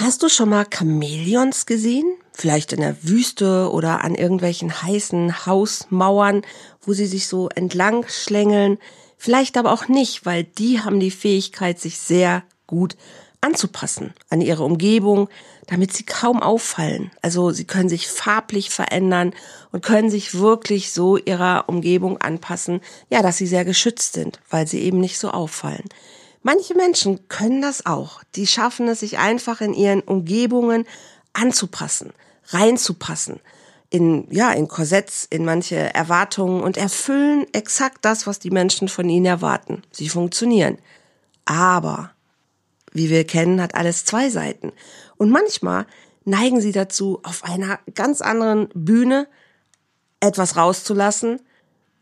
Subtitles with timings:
[0.00, 2.06] Hast du schon mal Chamäleons gesehen?
[2.32, 6.40] Vielleicht in der Wüste oder an irgendwelchen heißen Hausmauern,
[6.80, 8.78] wo sie sich so entlang schlängeln.
[9.18, 12.96] Vielleicht aber auch nicht, weil die haben die Fähigkeit, sich sehr gut
[13.42, 15.28] anzupassen an ihre Umgebung,
[15.66, 17.10] damit sie kaum auffallen.
[17.20, 19.34] Also sie können sich farblich verändern
[19.70, 22.80] und können sich wirklich so ihrer Umgebung anpassen,
[23.10, 25.84] ja, dass sie sehr geschützt sind, weil sie eben nicht so auffallen.
[26.42, 28.22] Manche Menschen können das auch.
[28.34, 30.86] Die schaffen es, sich einfach in ihren Umgebungen
[31.32, 32.12] anzupassen,
[32.46, 33.40] reinzupassen.
[33.90, 39.08] In, ja, in Korsetts, in manche Erwartungen und erfüllen exakt das, was die Menschen von
[39.08, 39.82] ihnen erwarten.
[39.90, 40.78] Sie funktionieren.
[41.44, 42.12] Aber,
[42.92, 44.72] wie wir kennen, hat alles zwei Seiten.
[45.16, 45.86] Und manchmal
[46.24, 49.26] neigen sie dazu, auf einer ganz anderen Bühne
[50.20, 51.40] etwas rauszulassen,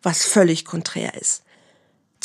[0.03, 1.43] was völlig konträr ist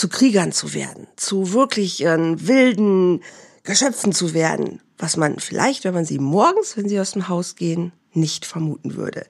[0.04, 3.24] zu Kriegern zu werden, zu wirklich äh, wilden
[3.64, 7.56] Geschöpfen zu werden, was man vielleicht, wenn man sie morgens, wenn sie aus dem Haus
[7.56, 9.26] gehen, nicht vermuten würde.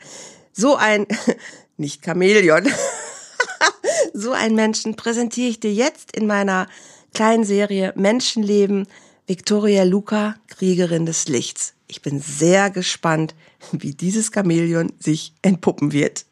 [0.52, 1.06] So ein,
[1.78, 2.68] nicht Chamäleon,
[4.16, 6.68] so ein Menschen präsentiere ich dir jetzt in meiner
[7.14, 8.88] kleinen Serie Menschenleben
[9.28, 11.76] Victoria Luca, Kriegerin des Lichts.
[11.88, 13.36] Ich bin sehr gespannt,
[13.74, 16.26] wie dieses Chamäleon sich entpuppen wird.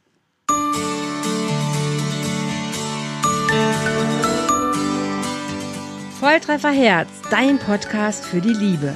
[6.21, 8.95] Volltreffer Herz, dein Podcast für die Liebe.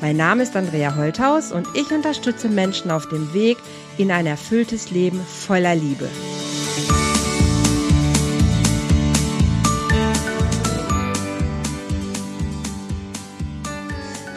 [0.00, 3.58] Mein Name ist Andrea Holthaus und ich unterstütze Menschen auf dem Weg
[3.98, 6.08] in ein erfülltes Leben voller Liebe.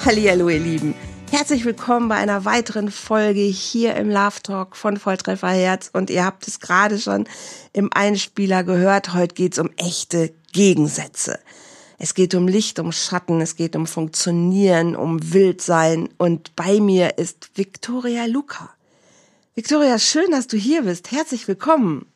[0.03, 0.96] Hallo ihr Lieben.
[1.30, 6.26] Herzlich willkommen bei einer weiteren Folge hier im Love Talk von Volltreffer Herz und ihr
[6.26, 7.28] habt es gerade schon
[7.72, 11.38] im Einspieler gehört, heute geht es um echte Gegensätze.
[11.97, 17.17] Es geht um Licht, um Schatten, es geht um Funktionieren, um Wildsein und bei mir
[17.17, 18.75] ist Victoria Luca.
[19.53, 21.11] Victoria, schön, dass du hier bist.
[21.11, 22.07] Herzlich willkommen.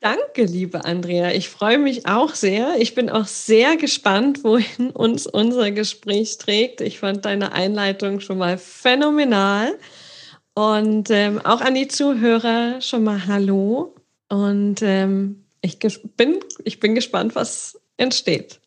[0.00, 1.30] Danke, liebe Andrea.
[1.30, 2.74] Ich freue mich auch sehr.
[2.78, 6.80] Ich bin auch sehr gespannt, wohin uns unser Gespräch trägt.
[6.82, 9.78] Ich fand deine Einleitung schon mal phänomenal.
[10.52, 13.94] Und ähm, auch an die Zuhörer schon mal Hallo.
[14.28, 15.78] Und ähm, ich
[16.16, 18.60] bin, ich bin gespannt, was entsteht.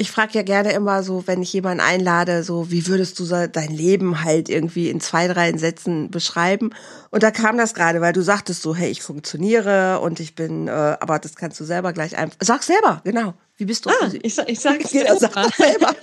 [0.00, 3.70] Ich frage ja gerne immer so, wenn ich jemanden einlade, so wie würdest du dein
[3.70, 6.70] Leben halt irgendwie in zwei, drei Sätzen beschreiben?
[7.10, 10.68] Und da kam das gerade, weil du sagtest so, hey, ich funktioniere und ich bin,
[10.68, 12.38] äh, aber das kannst du selber gleich einfach.
[12.40, 13.34] Sag selber, genau.
[13.58, 13.90] Wie bist du?
[13.90, 15.94] Ah, ich, sag, ich sag genau, sag selber.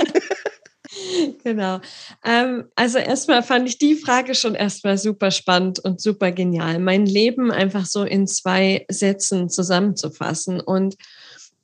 [1.44, 1.80] genau.
[2.24, 6.78] Ähm, also erstmal fand ich die Frage schon erstmal super spannend und super genial.
[6.78, 10.98] Mein Leben einfach so in zwei Sätzen zusammenzufassen und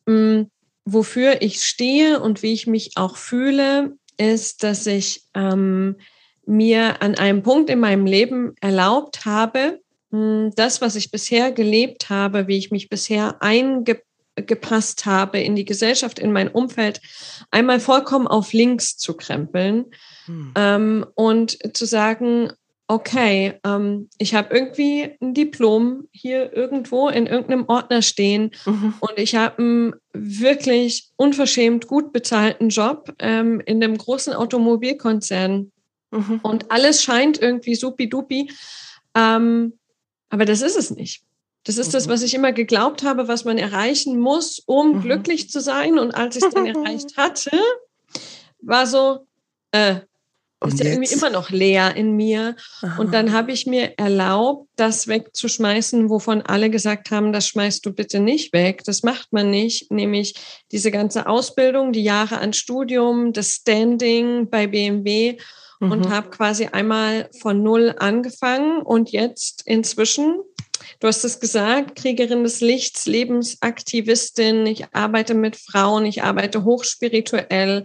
[0.07, 0.51] mh, mm,
[0.85, 5.95] wofür ich stehe und wie ich mich auch fühle, ist, dass ich ähm,
[6.45, 9.79] mir an einem Punkt in meinem Leben erlaubt habe,
[10.11, 15.65] hm, das, was ich bisher gelebt habe, wie ich mich bisher eingepasst habe in die
[15.65, 17.01] Gesellschaft, in mein Umfeld,
[17.49, 19.85] einmal vollkommen auf links zu krempeln
[20.25, 20.51] hm.
[20.55, 22.51] ähm, und zu sagen,
[22.93, 28.93] okay, ähm, ich habe irgendwie ein Diplom hier irgendwo in irgendeinem Ordner stehen mhm.
[28.99, 35.71] und ich habe einen wirklich unverschämt gut bezahlten Job ähm, in einem großen Automobilkonzern
[36.11, 36.39] mhm.
[36.43, 38.51] und alles scheint irgendwie supi-dupi,
[39.15, 39.73] ähm,
[40.29, 41.23] aber das ist es nicht.
[41.63, 41.93] Das ist mhm.
[41.93, 45.01] das, was ich immer geglaubt habe, was man erreichen muss, um mhm.
[45.01, 45.97] glücklich zu sein.
[45.97, 47.57] Und als ich es dann erreicht hatte,
[48.61, 49.25] war so,
[49.71, 50.01] äh,
[50.67, 52.55] ist ja irgendwie immer noch leer in mir.
[52.81, 52.99] Aha.
[52.99, 57.93] Und dann habe ich mir erlaubt, das wegzuschmeißen, wovon alle gesagt haben, das schmeißt du
[57.93, 58.83] bitte nicht weg.
[58.85, 59.91] Das macht man nicht.
[59.91, 60.35] Nämlich
[60.71, 65.37] diese ganze Ausbildung, die Jahre an Studium, das Standing bei BMW
[65.79, 65.91] mhm.
[65.91, 70.39] und habe quasi einmal von Null angefangen und jetzt inzwischen
[70.99, 74.65] Du hast es gesagt, Kriegerin des Lichts, Lebensaktivistin.
[74.65, 77.83] Ich arbeite mit Frauen, ich arbeite hochspirituell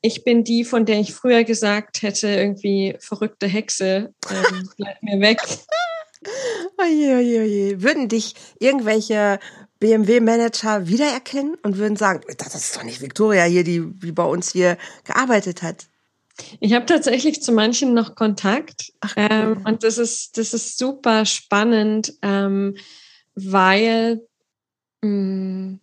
[0.00, 5.20] ich bin die, von der ich früher gesagt hätte, irgendwie verrückte Hexe, ähm, bleib mir
[5.20, 5.40] weg.
[6.78, 7.82] Oje, oje, oje.
[7.82, 9.38] Würden dich irgendwelche
[9.80, 14.52] BMW-Manager wiedererkennen und würden sagen, das ist doch nicht Victoria hier, die, die bei uns
[14.52, 15.86] hier gearbeitet hat?
[16.60, 19.26] Ich habe tatsächlich zu manchen noch Kontakt Ach, cool.
[19.30, 22.76] ähm, und das ist, das ist super spannend, ähm,
[23.34, 24.22] weil
[25.02, 25.80] mh, mm,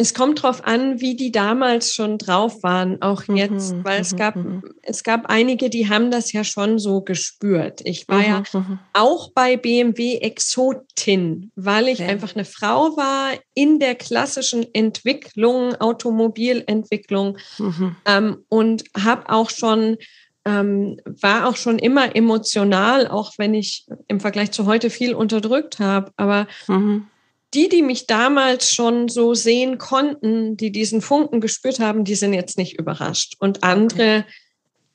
[0.00, 4.00] es kommt drauf an, wie die damals schon drauf waren, auch mhm, jetzt, mhm, weil
[4.00, 4.62] es gab, mhm.
[4.80, 7.82] es gab einige, die haben das ja schon so gespürt.
[7.84, 8.78] Ich war ja mhm, mhm.
[8.94, 12.06] auch bei BMW Exotin, weil ich ja.
[12.06, 17.96] einfach eine Frau war in der klassischen Entwicklung, Automobilentwicklung mhm.
[18.06, 19.98] ähm, und habe auch schon
[20.46, 25.78] ähm, war auch schon immer emotional, auch wenn ich im Vergleich zu heute viel unterdrückt
[25.78, 26.10] habe.
[26.16, 27.06] Aber mhm
[27.54, 32.32] die, die mich damals schon so sehen konnten, die diesen Funken gespürt haben, die sind
[32.32, 33.34] jetzt nicht überrascht.
[33.38, 34.24] Und andere,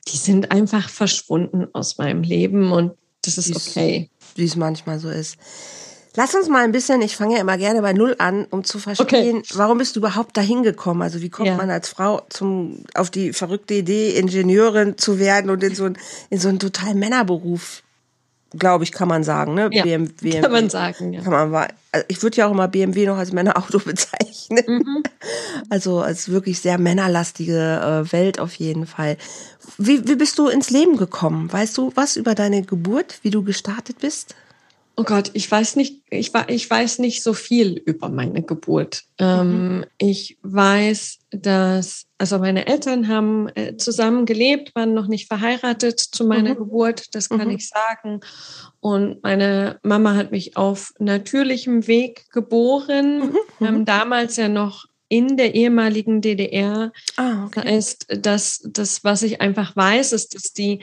[0.07, 2.93] die sind einfach verschwunden aus meinem Leben und
[3.23, 4.09] das ist okay.
[4.35, 5.37] Wie es manchmal so ist.
[6.17, 8.79] Lass uns mal ein bisschen, ich fange ja immer gerne bei Null an, um zu
[8.79, 9.43] verstehen, okay.
[9.55, 11.01] warum bist du überhaupt dahin gekommen?
[11.01, 11.57] Also wie kommt ja.
[11.57, 15.97] man als Frau zum, auf die verrückte Idee, Ingenieurin zu werden und in so, ein,
[16.29, 17.83] in so einen total Männerberuf
[18.57, 19.53] glaube ich, kann man sagen.
[19.53, 19.69] Ne?
[19.71, 21.21] Ja, BMW, kann man sagen, ja.
[21.21, 24.63] Kann man, also ich würde ja auch immer BMW noch als Männerauto bezeichnen.
[24.67, 25.03] Mhm.
[25.69, 29.17] Also als wirklich sehr männerlastige äh, Welt auf jeden Fall.
[29.77, 31.51] Wie, wie bist du ins Leben gekommen?
[31.51, 34.35] Weißt du was über deine Geburt, wie du gestartet bist?
[34.97, 39.03] Oh Gott, ich weiß nicht, ich, ich weiß nicht so viel über meine Geburt.
[39.19, 39.85] Ähm, mhm.
[39.97, 46.25] ich weiß, dass, also meine Eltern haben äh, zusammen gelebt, waren noch nicht verheiratet zu
[46.25, 46.59] meiner mhm.
[46.59, 47.55] Geburt, das kann mhm.
[47.55, 48.21] ich sagen.
[48.79, 53.37] Und meine Mama hat mich auf natürlichem Weg geboren, mhm.
[53.59, 53.67] Mhm.
[53.67, 56.91] ähm, damals ja noch in der ehemaligen DDR.
[57.17, 57.61] Ah, okay.
[57.63, 60.79] Das heißt, dass das, was ich einfach weiß, ist, dass die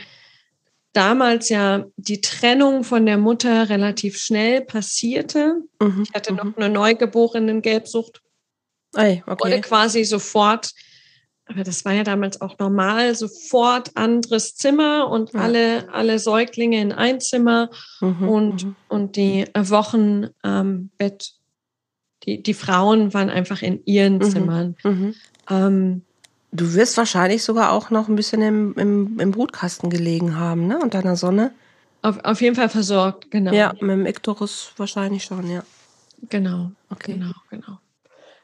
[0.93, 5.63] damals ja die Trennung von der Mutter relativ schnell passierte.
[5.81, 6.05] Mhm.
[6.07, 6.55] Ich hatte noch mhm.
[6.57, 8.23] eine neugeborenen Gelbsucht.
[8.95, 9.45] Ei, okay.
[9.45, 10.73] Wurde quasi sofort,
[11.47, 15.41] aber das war ja damals auch normal, sofort anderes Zimmer und ja.
[15.41, 18.29] alle, alle Säuglinge in ein Zimmer mhm.
[18.29, 18.77] und, mhm.
[18.89, 21.33] und die Wochen am Bett.
[22.25, 24.23] Die, die Frauen waren einfach in ihren mhm.
[24.23, 24.77] Zimmern.
[24.85, 25.15] Mhm.
[25.51, 26.03] Ähm,
[26.53, 30.79] Du wirst wahrscheinlich sogar auch noch ein bisschen im, im, im Brutkasten gelegen haben, ne?
[30.79, 31.53] Unter der Sonne.
[32.03, 33.53] Auf, auf jeden Fall versorgt, genau.
[33.53, 35.63] Ja, mit dem Iktorus wahrscheinlich schon, ja.
[36.29, 37.15] Genau, okay.
[37.15, 37.79] genau, genau.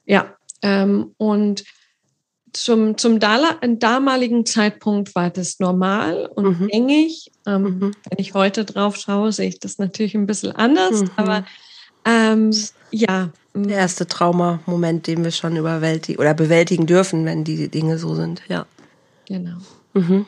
[0.06, 1.64] Ja, ähm, und
[2.52, 6.68] zum, zum damaligen Zeitpunkt war das normal und mhm.
[6.68, 7.30] gängig.
[7.46, 7.80] Ähm, mhm.
[8.08, 11.10] Wenn ich heute drauf schaue, sehe ich das natürlich ein bisschen anders, mhm.
[11.16, 11.44] aber
[12.04, 12.50] ähm,
[12.90, 13.30] ja,
[13.66, 18.42] der erste Traumamoment, den wir schon überwältigen oder bewältigen dürfen, wenn die Dinge so sind,
[18.48, 18.66] ja.
[19.26, 19.58] Genau.
[19.94, 20.26] Mhm.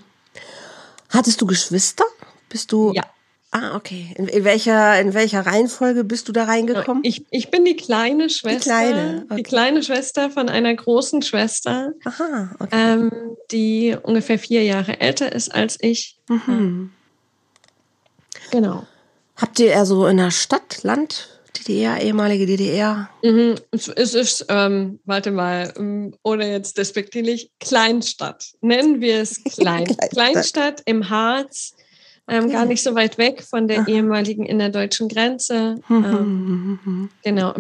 [1.10, 2.04] Hattest du Geschwister?
[2.48, 2.92] Bist du?
[2.94, 3.04] Ja.
[3.52, 4.14] Ah, okay.
[4.16, 7.02] In, in, welcher, in welcher Reihenfolge bist du da reingekommen?
[7.02, 8.58] Ich, ich bin die kleine Schwester.
[8.58, 9.36] Die kleine, okay.
[9.36, 12.68] die kleine Schwester von einer großen Schwester, Aha, okay.
[12.70, 13.10] ähm,
[13.50, 16.16] die ungefähr vier Jahre älter ist als ich.
[16.28, 16.92] Mhm.
[18.52, 18.86] Genau.
[19.36, 23.10] Habt ihr eher so in der Stadt, Land DDR, ehemalige DDR?
[23.22, 23.56] Mhm.
[23.72, 28.52] Es ist, ähm, warte mal, ähm, ohne jetzt despektierlich, Kleinstadt.
[28.60, 29.84] Nennen wir es Klein.
[29.84, 30.10] Kleinstadt.
[30.10, 31.74] Kleinstadt im Harz,
[32.28, 32.52] ähm, okay.
[32.52, 33.88] gar nicht so weit weg von der Aha.
[33.88, 35.76] ehemaligen innerdeutschen Grenze.
[35.88, 37.10] Mhm, ähm, mhm, mhm.
[37.22, 37.54] genau,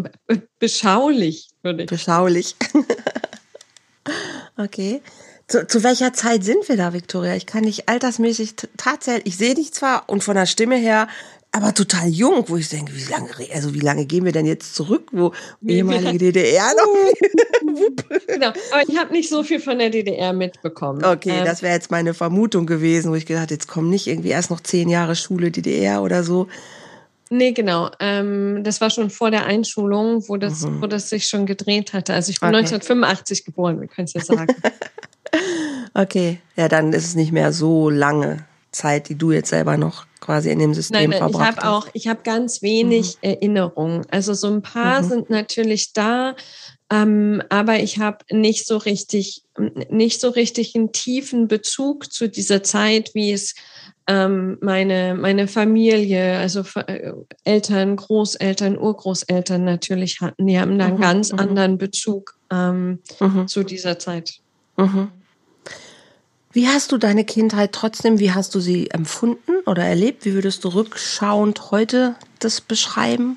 [0.58, 2.56] beschaulich, würde ich Beschaulich.
[4.56, 5.02] okay.
[5.48, 7.34] Zu, zu, welcher Zeit sind wir da, Victoria?
[7.34, 11.08] Ich kann nicht altersmäßig tatsächlich, ich sehe dich zwar und von der Stimme her
[11.52, 14.74] aber total jung, wo ich denke, wie lange, also wie lange gehen wir denn jetzt
[14.74, 15.32] zurück, wo
[15.66, 17.74] ehemalige DDR noch?
[18.26, 21.04] genau, aber ich habe nicht so viel von der DDR mitbekommen.
[21.04, 24.28] Okay, ähm, das wäre jetzt meine Vermutung gewesen, wo ich gedacht, jetzt kommen nicht irgendwie
[24.28, 26.46] erst noch zehn Jahre Schule DDR oder so.
[27.30, 27.90] Nee, genau.
[28.00, 30.82] Ähm, das war schon vor der Einschulung, wo das, mhm.
[30.82, 32.12] wo das sich schon gedreht hatte.
[32.12, 32.58] Also ich bin okay.
[32.58, 34.54] 1985 geboren, wir können es ja sagen.
[35.94, 40.06] okay, ja, dann ist es nicht mehr so lange Zeit, die du jetzt selber noch
[40.20, 43.30] quasi in dem System nein, nein, verbracht ich habe auch, ich habe ganz wenig mhm.
[43.30, 44.06] Erinnerungen.
[44.10, 45.08] Also so ein paar mhm.
[45.08, 46.36] sind natürlich da,
[46.92, 49.42] ähm, aber ich habe nicht so richtig,
[49.88, 53.54] nicht so richtig einen tiefen Bezug zu dieser Zeit, wie es
[54.06, 57.12] ähm, meine meine Familie, also äh,
[57.44, 60.46] Eltern, Großeltern, Urgroßeltern natürlich hatten.
[60.46, 61.00] Die haben da einen mhm.
[61.00, 61.38] ganz mhm.
[61.38, 63.46] anderen Bezug ähm, mhm.
[63.46, 64.40] zu dieser Zeit.
[64.76, 65.12] Mhm.
[66.52, 70.24] Wie hast du deine Kindheit trotzdem, wie hast du sie empfunden oder erlebt?
[70.24, 73.36] Wie würdest du rückschauend heute das beschreiben?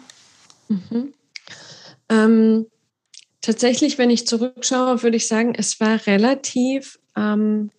[0.67, 1.13] Mhm.
[2.09, 2.65] Ähm,
[3.41, 7.69] tatsächlich, wenn ich zurückschaue, würde ich sagen, es war relativ ähm,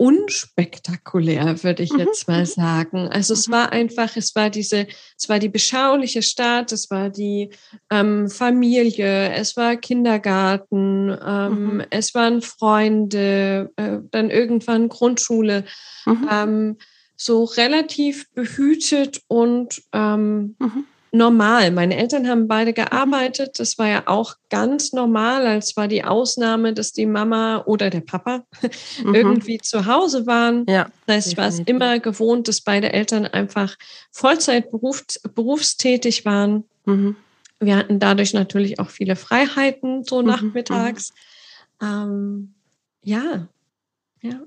[0.00, 2.46] unspektakulär, würde ich jetzt mal mhm.
[2.46, 3.08] sagen.
[3.08, 3.52] Also es mhm.
[3.52, 4.86] war einfach, es war diese,
[5.18, 7.50] es war die beschauliche Stadt, es war die
[7.90, 11.84] ähm, Familie, es war Kindergarten, ähm, mhm.
[11.90, 15.66] es waren Freunde, äh, dann irgendwann Grundschule.
[16.06, 16.28] Mhm.
[16.32, 16.76] Ähm,
[17.14, 20.84] so relativ behütet und ähm, mhm.
[21.12, 21.70] Normal.
[21.70, 23.58] Meine Eltern haben beide gearbeitet.
[23.58, 25.46] Das war ja auch ganz normal.
[25.46, 28.44] Als war die Ausnahme, dass die Mama oder der Papa
[29.04, 29.14] mhm.
[29.14, 30.64] irgendwie zu Hause waren.
[30.68, 33.76] Ja, das heißt, ich war es immer gewohnt, dass beide Eltern einfach
[34.10, 36.64] Vollzeit berufs berufstätig waren.
[36.84, 37.16] Mhm.
[37.58, 40.28] Wir hatten dadurch natürlich auch viele Freiheiten, so mhm.
[40.28, 41.12] nachmittags.
[41.80, 41.86] Mhm.
[41.86, 42.54] Ähm,
[43.02, 43.48] ja,
[44.22, 44.40] ja.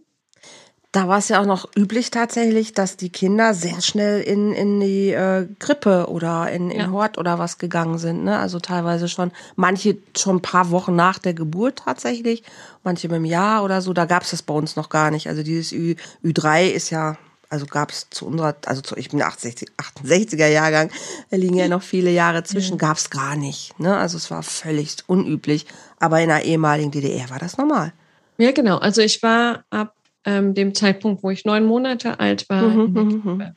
[0.94, 4.80] Da war es ja auch noch üblich tatsächlich, dass die Kinder sehr schnell in, in
[4.80, 6.92] die äh, Krippe oder in, in ja.
[6.92, 8.24] Hort oder was gegangen sind.
[8.24, 8.38] Ne?
[8.38, 12.44] Also teilweise schon, manche schon ein paar Wochen nach der Geburt tatsächlich,
[12.84, 13.92] manche mit einem Jahr oder so.
[13.92, 15.28] Da gab es das bei uns noch gar nicht.
[15.30, 17.18] Also dieses Ü, Ü3 ist ja,
[17.50, 19.70] also gab es zu unserer, also zu, ich bin 68,
[20.06, 20.92] 68er Jahrgang,
[21.32, 23.80] da liegen ja noch viele Jahre zwischen, gab es gar nicht.
[23.80, 23.98] Ne?
[23.98, 25.66] Also es war völlig unüblich.
[26.00, 27.94] Aber in der ehemaligen DDR war das normal.
[28.38, 28.78] Ja, genau.
[28.78, 32.64] Also ich war ab ähm, dem Zeitpunkt, wo ich neun Monate alt war.
[32.64, 33.56] Mhm, mhm, mhm.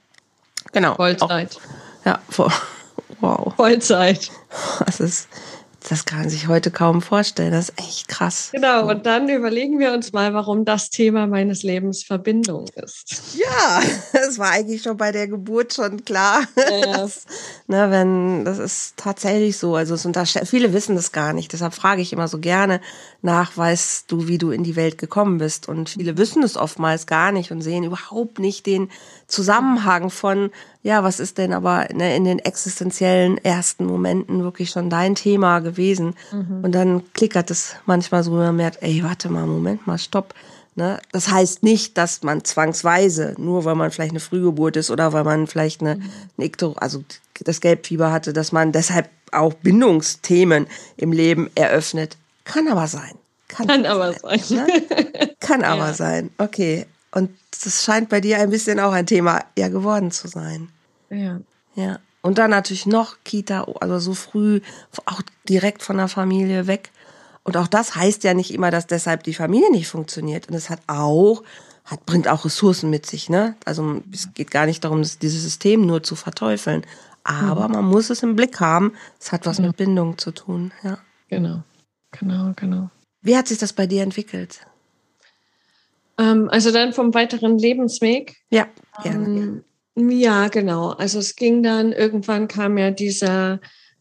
[0.73, 0.95] genau.
[0.95, 1.57] Vollzeit.
[2.05, 2.21] Auch, ja,
[3.21, 3.55] wow.
[3.57, 4.31] Vollzeit.
[4.85, 5.29] Das ist
[5.89, 7.53] das kann man sich heute kaum vorstellen.
[7.53, 8.51] Das ist echt krass.
[8.53, 13.37] Genau, und dann überlegen wir uns mal, warum das Thema meines Lebens Verbindung ist.
[13.37, 13.81] Ja,
[14.13, 16.43] das war eigentlich schon bei der Geburt schon klar.
[16.77, 16.99] Ja.
[16.99, 17.25] Das,
[17.69, 19.77] ne, wenn, das ist tatsächlich so.
[19.77, 21.53] Also es viele wissen das gar nicht.
[21.53, 22.81] Deshalb frage ich immer so gerne
[23.23, 25.69] nach, weißt du, wie du in die Welt gekommen bist.
[25.69, 28.91] Und viele wissen es oftmals gar nicht und sehen überhaupt nicht den
[29.29, 30.51] Zusammenhang von,
[30.83, 35.59] ja, was ist denn aber ne, in den existenziellen ersten Momenten wirklich schon dein Thema
[35.59, 36.15] gewesen?
[36.31, 36.61] Mhm.
[36.63, 40.35] Und dann klickert es manchmal so, man merkt, ey, warte mal, Moment mal, stopp.
[40.77, 41.01] Ne?
[41.11, 45.25] Das heißt nicht, dass man zwangsweise, nur weil man vielleicht eine Frühgeburt ist oder weil
[45.25, 46.11] man vielleicht eine, mhm.
[46.39, 47.03] eine also
[47.43, 50.67] das Gelbfieber hatte, dass man deshalb auch Bindungsthemen
[50.97, 52.17] im Leben eröffnet.
[52.45, 53.15] Kann aber sein.
[53.49, 54.39] Kann, Kann aber sein.
[54.39, 55.35] sein ne?
[55.41, 55.69] Kann ja.
[55.69, 56.31] aber sein.
[56.39, 56.87] Okay.
[57.17, 57.31] Und
[57.65, 60.69] das scheint bei dir ein bisschen auch ein Thema ja geworden zu sein.
[61.09, 61.41] Ja.
[61.75, 61.99] Ja.
[62.21, 64.61] Und dann natürlich noch Kita, also so früh,
[65.07, 66.91] auch direkt von der Familie weg.
[67.43, 70.49] Und auch das heißt ja nicht immer, dass deshalb die Familie nicht funktioniert.
[70.49, 71.43] Und es hat auch,
[71.87, 73.57] hat, bringt auch Ressourcen mit sich, ne?
[73.65, 76.85] Also es geht gar nicht darum, dieses System nur zu verteufeln.
[77.25, 77.75] Aber mhm.
[77.77, 78.93] man muss es im Blick haben.
[79.19, 79.69] Es hat was ja.
[79.69, 80.99] mit Bindung zu tun, ja.
[81.29, 81.63] Genau,
[82.11, 82.91] genau, genau.
[83.23, 84.61] Wie hat sich das bei dir entwickelt?
[86.19, 88.37] Ähm, also dann vom weiteren Lebensweg.
[88.51, 88.69] Ja,
[89.03, 89.63] gerne.
[89.97, 90.91] Ähm, ja, genau.
[90.91, 93.61] Also es ging dann, irgendwann kam ja dieser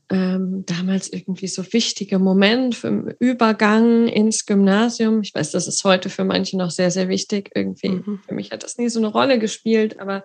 [0.10, 5.22] ähm, damals irgendwie so wichtige Moment im Übergang ins Gymnasium.
[5.22, 7.52] Ich weiß, das ist heute für manche noch sehr, sehr wichtig.
[7.56, 8.20] Irgendwie, mhm.
[8.28, 10.24] für mich hat das nie so eine Rolle gespielt, aber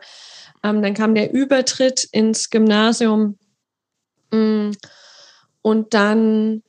[0.62, 3.38] ähm, dann kam der Übertritt ins Gymnasium.
[4.32, 4.70] Mm,
[5.62, 6.62] und dann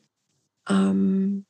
[0.69, 1.45] ähm,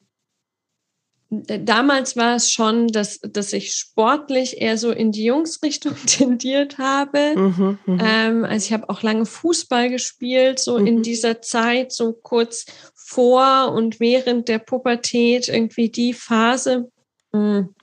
[1.31, 7.35] damals war es schon, dass, dass ich sportlich eher so in die Jungsrichtung tendiert habe.
[7.35, 8.03] Mhm, mh.
[8.03, 10.88] ähm, also ich habe auch lange Fußball gespielt, so mhm.
[10.88, 16.91] in dieser Zeit, so kurz vor und während der Pubertät, irgendwie die Phase.
[17.31, 17.73] Mhm.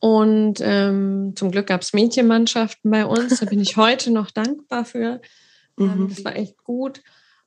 [0.00, 4.84] Und ähm, zum Glück gab es Mädchenmannschaften bei uns, da bin ich heute noch dankbar
[4.84, 5.22] für.
[5.78, 6.08] Ähm, mhm.
[6.10, 7.00] Das war echt gut.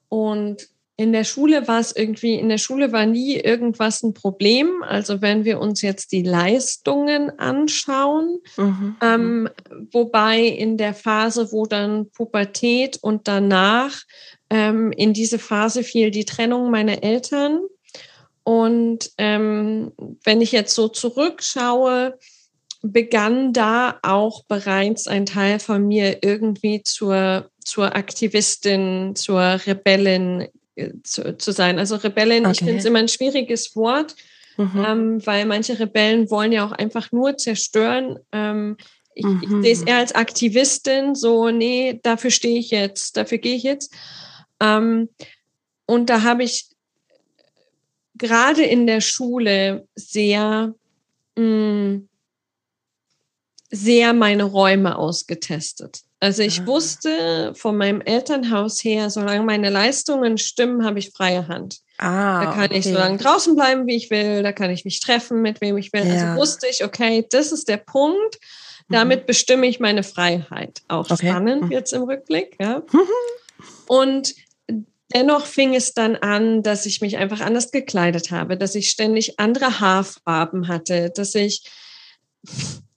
[0.10, 0.68] Und
[1.02, 4.84] in der Schule war es irgendwie, in der Schule war nie irgendwas ein Problem.
[4.84, 8.96] Also wenn wir uns jetzt die Leistungen anschauen, mhm.
[9.02, 9.50] ähm,
[9.92, 14.04] wobei in der Phase, wo dann Pubertät und danach
[14.52, 17.62] ähm, in diese Phase fiel die Trennung meiner Eltern.
[18.44, 19.94] Und ähm,
[20.24, 22.20] wenn ich jetzt so zurückschaue,
[22.84, 30.48] begann da auch bereits ein Teil von mir irgendwie zur, zur Aktivistin, zur Rebellin
[31.04, 31.80] zu, zu sein.
[31.80, 32.52] Also Rebellen, okay.
[32.54, 34.16] ich finde es immer ein schwieriges Wort,
[34.58, 34.86] mhm.
[34.86, 38.20] ähm, weil manche Rebellen wollen ja auch einfach nur zerstören.
[38.32, 38.78] Ähm,
[39.14, 39.42] ich, mhm.
[39.44, 43.64] ich sehe es eher als Aktivistin, so, nee, dafür stehe ich jetzt, dafür gehe ich
[43.64, 43.94] jetzt.
[44.60, 45.10] Ähm,
[45.86, 46.70] und da habe ich
[48.16, 50.74] gerade in der Schule sehr,
[51.36, 52.08] mh, mm,
[53.72, 56.02] sehr meine Räume ausgetestet.
[56.22, 56.68] Also ich ah.
[56.68, 61.80] wusste von meinem Elternhaus her, solange meine Leistungen stimmen, habe ich freie Hand.
[61.98, 62.78] Ah, da kann okay.
[62.78, 65.78] ich so lange draußen bleiben, wie ich will, da kann ich mich treffen, mit wem
[65.78, 66.02] ich will.
[66.02, 66.30] Also ja.
[66.30, 68.38] Also wusste ich, okay, das ist der Punkt.
[68.88, 69.26] Damit mhm.
[69.26, 70.82] bestimme ich meine Freiheit.
[70.88, 71.30] Auch okay.
[71.30, 71.72] spannend mhm.
[71.72, 72.56] jetzt im Rückblick.
[72.62, 72.84] Ja.
[73.88, 74.36] Und
[75.14, 79.40] dennoch fing es dann an, dass ich mich einfach anders gekleidet habe, dass ich ständig
[79.40, 81.64] andere Haarfarben hatte, dass ich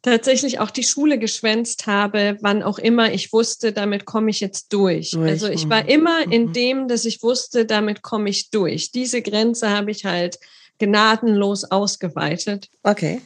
[0.04, 4.72] tatsächlich auch die Schule geschwänzt habe, wann auch immer ich wusste, damit komme ich jetzt
[4.72, 5.12] durch.
[5.12, 5.30] durch.
[5.30, 5.88] Also ich war mhm.
[5.88, 6.52] immer in mhm.
[6.52, 8.92] dem, dass ich wusste, damit komme ich durch.
[8.92, 10.38] Diese Grenze habe ich halt
[10.78, 12.68] gnadenlos ausgeweitet.
[12.82, 13.22] Okay.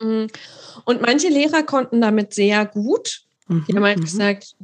[0.00, 0.26] Mm.
[0.84, 3.22] Und manche Lehrer konnten damit sehr gut.
[3.48, 4.04] Die haben halt mhm.
[4.04, 4.56] gesagt,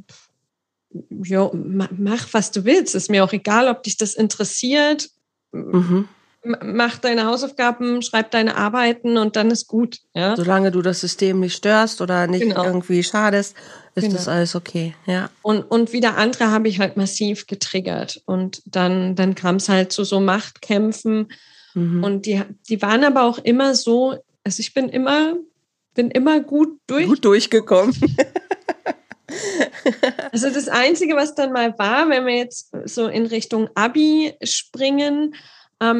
[1.09, 2.95] jo, mach, was du willst.
[2.95, 5.09] Ist mir auch egal, ob dich das interessiert.
[5.53, 6.09] Mhm.
[6.43, 9.99] Mach deine Hausaufgaben, schreib deine Arbeiten und dann ist gut.
[10.13, 10.35] Ja?
[10.35, 12.63] Solange du das System nicht störst oder nicht genau.
[12.65, 13.55] irgendwie schadest,
[13.95, 14.15] ist genau.
[14.15, 14.93] das alles okay.
[15.05, 15.29] Ja.
[15.41, 18.21] Und, und wieder andere habe ich halt massiv getriggert.
[18.25, 21.31] Und dann, dann kam es halt zu so Machtkämpfen.
[21.73, 22.03] Mhm.
[22.03, 25.35] Und die, die waren aber auch immer so, also ich bin immer,
[25.93, 27.07] bin immer gut durch.
[27.07, 27.95] Gut durchgekommen.
[30.31, 35.35] Also das Einzige, was dann mal war, wenn wir jetzt so in Richtung Abi springen,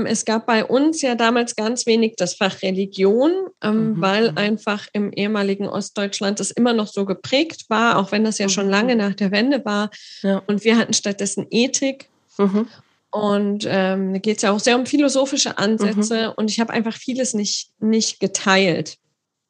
[0.06, 4.02] es gab bei uns ja damals ganz wenig das Fach Religion, ähm, mhm.
[4.02, 4.38] weil mhm.
[4.38, 8.66] einfach im ehemaligen Ostdeutschland das immer noch so geprägt war, auch wenn das ja schon
[8.66, 8.72] mhm.
[8.72, 9.90] lange nach der Wende war.
[10.22, 10.42] Ja.
[10.48, 12.10] Und wir hatten stattdessen Ethik.
[12.38, 12.68] Mhm.
[13.12, 16.28] Und ähm, da geht es ja auch sehr um philosophische Ansätze.
[16.28, 16.34] Mhm.
[16.36, 18.98] Und ich habe einfach vieles nicht, nicht geteilt,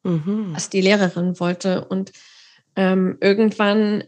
[0.02, 0.50] mhm.
[0.52, 1.84] was die Lehrerin wollte.
[1.86, 2.12] Und
[2.76, 4.04] ähm, irgendwann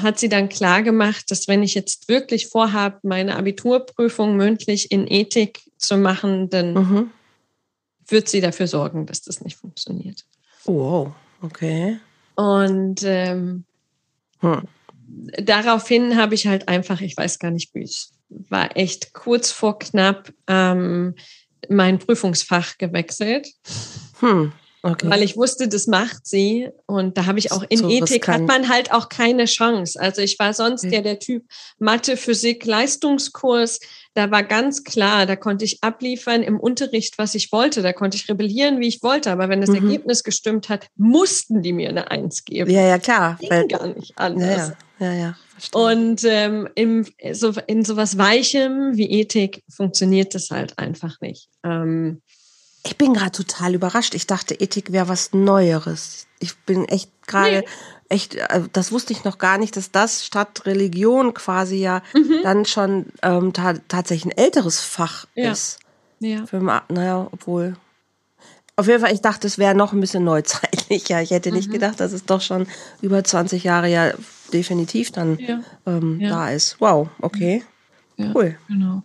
[0.00, 5.06] hat sie dann klar gemacht, dass wenn ich jetzt wirklich vorhabe, meine Abiturprüfung mündlich in
[5.06, 7.10] Ethik zu machen, dann mhm.
[8.06, 10.24] wird sie dafür sorgen, dass das nicht funktioniert.
[10.64, 11.98] Wow, okay.
[12.34, 13.64] Und ähm,
[14.40, 14.62] hm.
[15.42, 18.12] daraufhin habe ich halt einfach, ich weiß gar nicht, wie es
[18.48, 21.14] war echt kurz vor knapp ähm,
[21.68, 23.48] mein Prüfungsfach gewechselt.
[24.20, 24.52] Hm.
[24.82, 25.10] Okay.
[25.10, 26.70] Weil ich wusste, das macht sie.
[26.86, 30.00] Und da habe ich auch in so Ethik hat man halt auch keine Chance.
[30.00, 30.96] Also ich war sonst okay.
[30.96, 31.44] ja der Typ
[31.78, 33.80] Mathe, Physik, Leistungskurs.
[34.14, 37.82] Da war ganz klar, da konnte ich abliefern im Unterricht, was ich wollte.
[37.82, 39.30] Da konnte ich rebellieren, wie ich wollte.
[39.30, 39.76] Aber wenn das mhm.
[39.76, 42.70] Ergebnis gestimmt hat, mussten die mir eine Eins geben.
[42.70, 43.36] Ja, ja, klar.
[43.38, 44.72] Ging Weil, gar nicht anders.
[44.98, 45.18] Ja, ja, ja.
[45.18, 45.36] ja
[45.72, 51.48] und ähm, im, so, in sowas Weichem wie Ethik funktioniert das halt einfach nicht.
[51.64, 52.22] Ähm,
[52.82, 54.14] ich bin gerade total überrascht.
[54.14, 56.26] Ich dachte, Ethik wäre was Neueres.
[56.38, 57.66] Ich bin echt gerade, nee.
[58.08, 62.40] echt, äh, das wusste ich noch gar nicht, dass das statt Religion quasi ja mhm.
[62.42, 65.52] dann schon ähm, ta tatsächlich ein älteres Fach ja.
[65.52, 65.80] ist.
[66.20, 66.46] Ja.
[66.46, 67.76] Für, naja, obwohl.
[68.76, 71.20] Auf jeden Fall, ich dachte, es wäre noch ein bisschen neuzeitlicher.
[71.20, 71.74] Ich hätte nicht mhm.
[71.74, 72.66] gedacht, dass es doch schon
[73.02, 74.12] über 20 Jahre ja
[74.54, 75.60] definitiv dann ja.
[75.86, 76.30] Ähm, ja.
[76.30, 76.80] da ist.
[76.80, 77.62] Wow, okay.
[78.18, 78.56] cool.
[78.68, 79.02] Genau.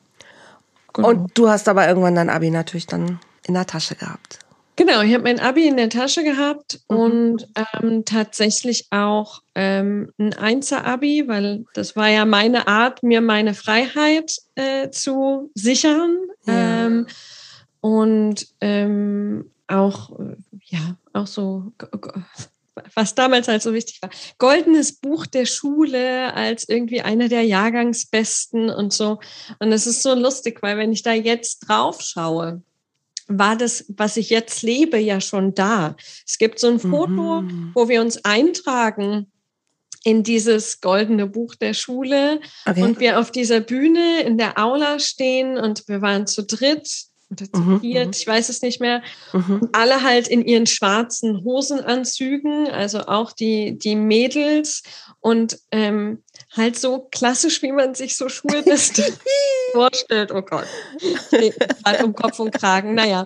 [0.94, 1.10] genau.
[1.10, 4.40] Und du hast aber irgendwann dein Abi natürlich dann in der Tasche gehabt.
[4.78, 6.98] Genau, ich habe mein Abi in der Tasche gehabt mhm.
[6.98, 13.54] und ähm, tatsächlich auch ähm, ein Einser-Abi, weil das war ja meine Art, mir meine
[13.54, 16.18] Freiheit äh, zu sichern.
[16.46, 16.88] Ja.
[16.88, 17.08] Ähm,
[17.80, 20.12] und ähm, auch,
[20.66, 21.72] ja, auch so,
[22.96, 28.70] was damals halt so wichtig war, goldenes Buch der Schule als irgendwie einer der Jahrgangsbesten
[28.70, 29.20] und so.
[29.60, 32.62] Und es ist so lustig, weil wenn ich da jetzt drauf schaue,
[33.28, 35.96] war das, was ich jetzt lebe, ja schon da.
[36.26, 37.72] Es gibt so ein Foto, mhm.
[37.74, 39.28] wo wir uns eintragen
[40.04, 42.84] in dieses goldene Buch der Schule okay.
[42.84, 46.88] und wir auf dieser Bühne in der Aula stehen und wir waren zu dritt
[47.42, 48.12] oder zu mhm, mhm.
[48.12, 49.02] ich weiß es nicht mehr.
[49.34, 49.70] Mhm.
[49.72, 54.84] Alle halt in ihren schwarzen Hosenanzügen, also auch die, die Mädels
[55.20, 56.24] und ähm,
[56.56, 59.04] halt so klassisch, wie man sich so Schulreste
[59.74, 60.32] vorstellt.
[60.32, 60.68] Oh Gott,
[61.86, 62.94] halt um Kopf und Kragen.
[62.96, 63.24] Naja,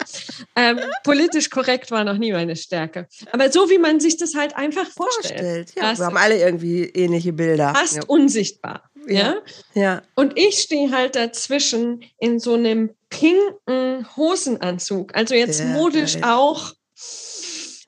[0.55, 3.07] ähm, politisch korrekt war noch nie meine Stärke.
[3.31, 5.69] Aber so, wie man sich das halt einfach vorstellt.
[5.69, 5.73] vorstellt.
[5.75, 7.73] Ja, wir haben alle irgendwie ähnliche Bilder.
[7.75, 8.03] Fast ja.
[8.07, 8.88] unsichtbar.
[9.07, 9.37] Ja?
[9.73, 10.01] ja.
[10.15, 15.15] Und ich stehe halt dazwischen in so einem pinken Hosenanzug.
[15.15, 16.23] Also jetzt ja, modisch geil.
[16.25, 16.73] auch.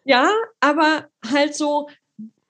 [0.04, 1.88] Ja, aber halt so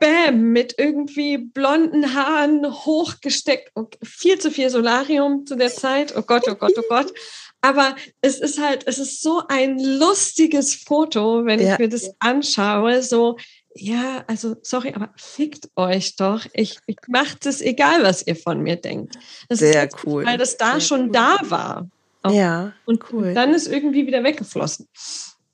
[0.02, 3.71] Bäm, mit irgendwie blonden Haaren hochgesteckt.
[4.04, 6.15] viel zu viel Solarium zu der Zeit.
[6.17, 7.13] Oh Gott, oh Gott, oh Gott.
[7.63, 11.74] Aber es ist halt, es ist so ein lustiges Foto, wenn ja.
[11.74, 13.04] ich mir das anschaue.
[13.04, 13.38] So,
[13.76, 16.46] ja, also sorry, aber fickt euch doch.
[16.54, 19.18] Ich, ich mache das egal, was ihr von mir denkt.
[19.50, 20.26] Das Sehr ist cool.
[20.26, 21.12] Weil das da Sehr schon cool.
[21.12, 21.90] da war.
[22.24, 22.34] Auch.
[22.34, 22.74] Ja.
[22.86, 23.34] Und cool.
[23.34, 24.88] dann ist irgendwie wieder weggeflossen.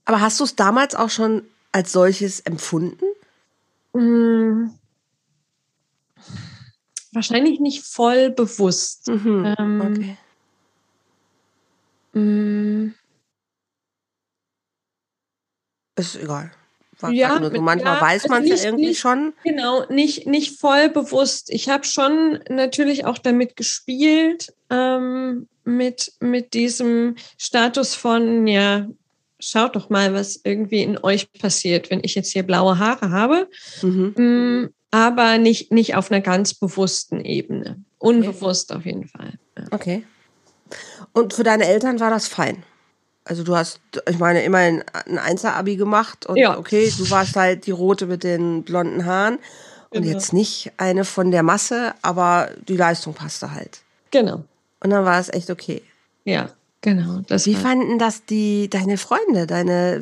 [0.06, 3.06] Aber hast du es damals auch schon als solches empfunden?
[3.94, 4.74] Hm.
[7.12, 9.08] Wahrscheinlich nicht voll bewusst.
[9.08, 9.56] Mhm.
[9.58, 10.18] Ähm, okay.
[12.14, 12.96] Hm.
[15.96, 16.52] Ist egal.
[17.12, 17.62] Ja, so.
[17.62, 19.34] manchmal ja, weiß man es also ja irgendwie nicht, schon.
[19.44, 21.50] Genau, nicht, nicht voll bewusst.
[21.50, 28.88] Ich habe schon natürlich auch damit gespielt, ähm, mit, mit diesem Status von, ja,
[29.40, 33.50] schaut doch mal, was irgendwie in euch passiert, wenn ich jetzt hier blaue Haare habe.
[33.82, 34.14] Mhm.
[34.16, 37.84] Mm, aber nicht, nicht auf einer ganz bewussten Ebene.
[38.00, 38.78] Unbewusst okay.
[38.78, 39.34] auf jeden Fall.
[39.58, 39.66] Ja.
[39.72, 40.04] Okay.
[41.14, 42.64] Und für deine Eltern war das fein?
[43.28, 46.58] Also du hast, ich meine, immerhin ein Einser-Abi gemacht und ja.
[46.58, 49.40] okay, du warst halt die Rote mit den blonden Haaren.
[49.90, 50.14] und genau.
[50.14, 53.82] jetzt nicht eine von der Masse, aber die Leistung passte halt.
[54.12, 54.44] Genau.
[54.82, 55.82] Und dann war es echt okay.
[56.24, 57.22] Ja, genau.
[57.30, 60.02] wie fanden das die deine Freunde, deine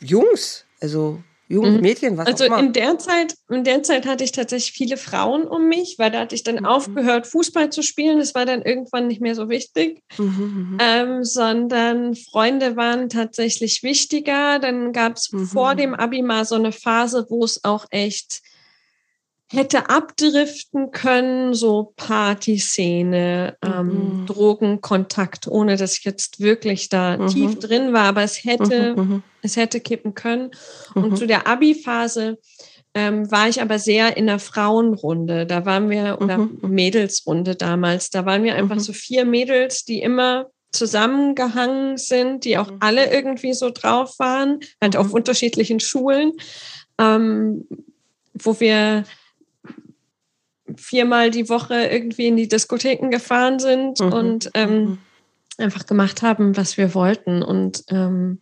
[0.00, 0.64] Jungs?
[0.80, 1.80] Also junge mhm.
[1.80, 2.60] Mädchen, was also auch immer.
[2.60, 6.20] in der Zeit, in der Zeit hatte ich tatsächlich viele Frauen um mich, weil da
[6.20, 6.64] hatte ich dann mhm.
[6.64, 8.18] aufgehört, Fußball zu spielen.
[8.18, 10.78] Das war dann irgendwann nicht mehr so wichtig, mhm, mhm.
[10.80, 14.60] ähm, sondern Freunde waren tatsächlich wichtiger.
[14.60, 18.42] Dann gab es mhm, vor dem Abi mal so eine Phase, wo es auch echt
[19.52, 24.26] hätte abdriften können, so Partyszene, ähm, mhm.
[24.26, 27.26] Drogenkontakt, ohne dass ich jetzt wirklich da mhm.
[27.28, 29.02] tief drin war, aber es hätte, mhm.
[29.02, 29.22] mhm.
[29.42, 30.52] es hätte kippen können.
[30.94, 31.16] Und mhm.
[31.16, 32.38] zu der Abi-Phase
[32.94, 35.46] ähm, war ich aber sehr in der Frauenrunde.
[35.46, 36.60] Da waren wir, oder mhm.
[36.62, 42.70] Mädelsrunde damals, da waren wir einfach so vier Mädels, die immer zusammengehangen sind, die auch
[42.78, 46.34] alle irgendwie so drauf waren, halt auf unterschiedlichen Schulen,
[46.98, 47.66] ähm,
[48.34, 49.04] wo wir
[50.76, 54.12] viermal die Woche irgendwie in die Diskotheken gefahren sind mhm.
[54.12, 54.98] und ähm, mhm.
[55.58, 57.42] einfach gemacht haben, was wir wollten.
[57.42, 58.40] Und ähm,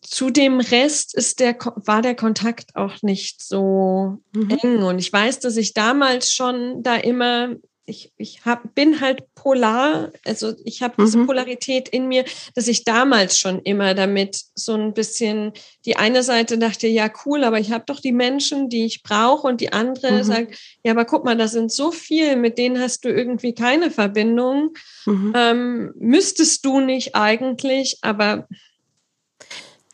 [0.00, 4.50] zu dem Rest ist der, war der Kontakt auch nicht so mhm.
[4.62, 4.82] eng.
[4.82, 7.54] Und ich weiß, dass ich damals schon da immer
[7.86, 11.26] ich, ich hab, bin halt polar, also ich habe diese mhm.
[11.26, 15.52] Polarität in mir, dass ich damals schon immer damit so ein bisschen
[15.84, 19.46] die eine Seite dachte, ja cool, aber ich habe doch die Menschen, die ich brauche
[19.46, 20.24] und die andere mhm.
[20.24, 23.90] sagt, ja, aber guck mal, da sind so viel, mit denen hast du irgendwie keine
[23.90, 24.74] Verbindung.
[25.04, 25.32] Mhm.
[25.36, 28.48] Ähm, müsstest du nicht eigentlich, aber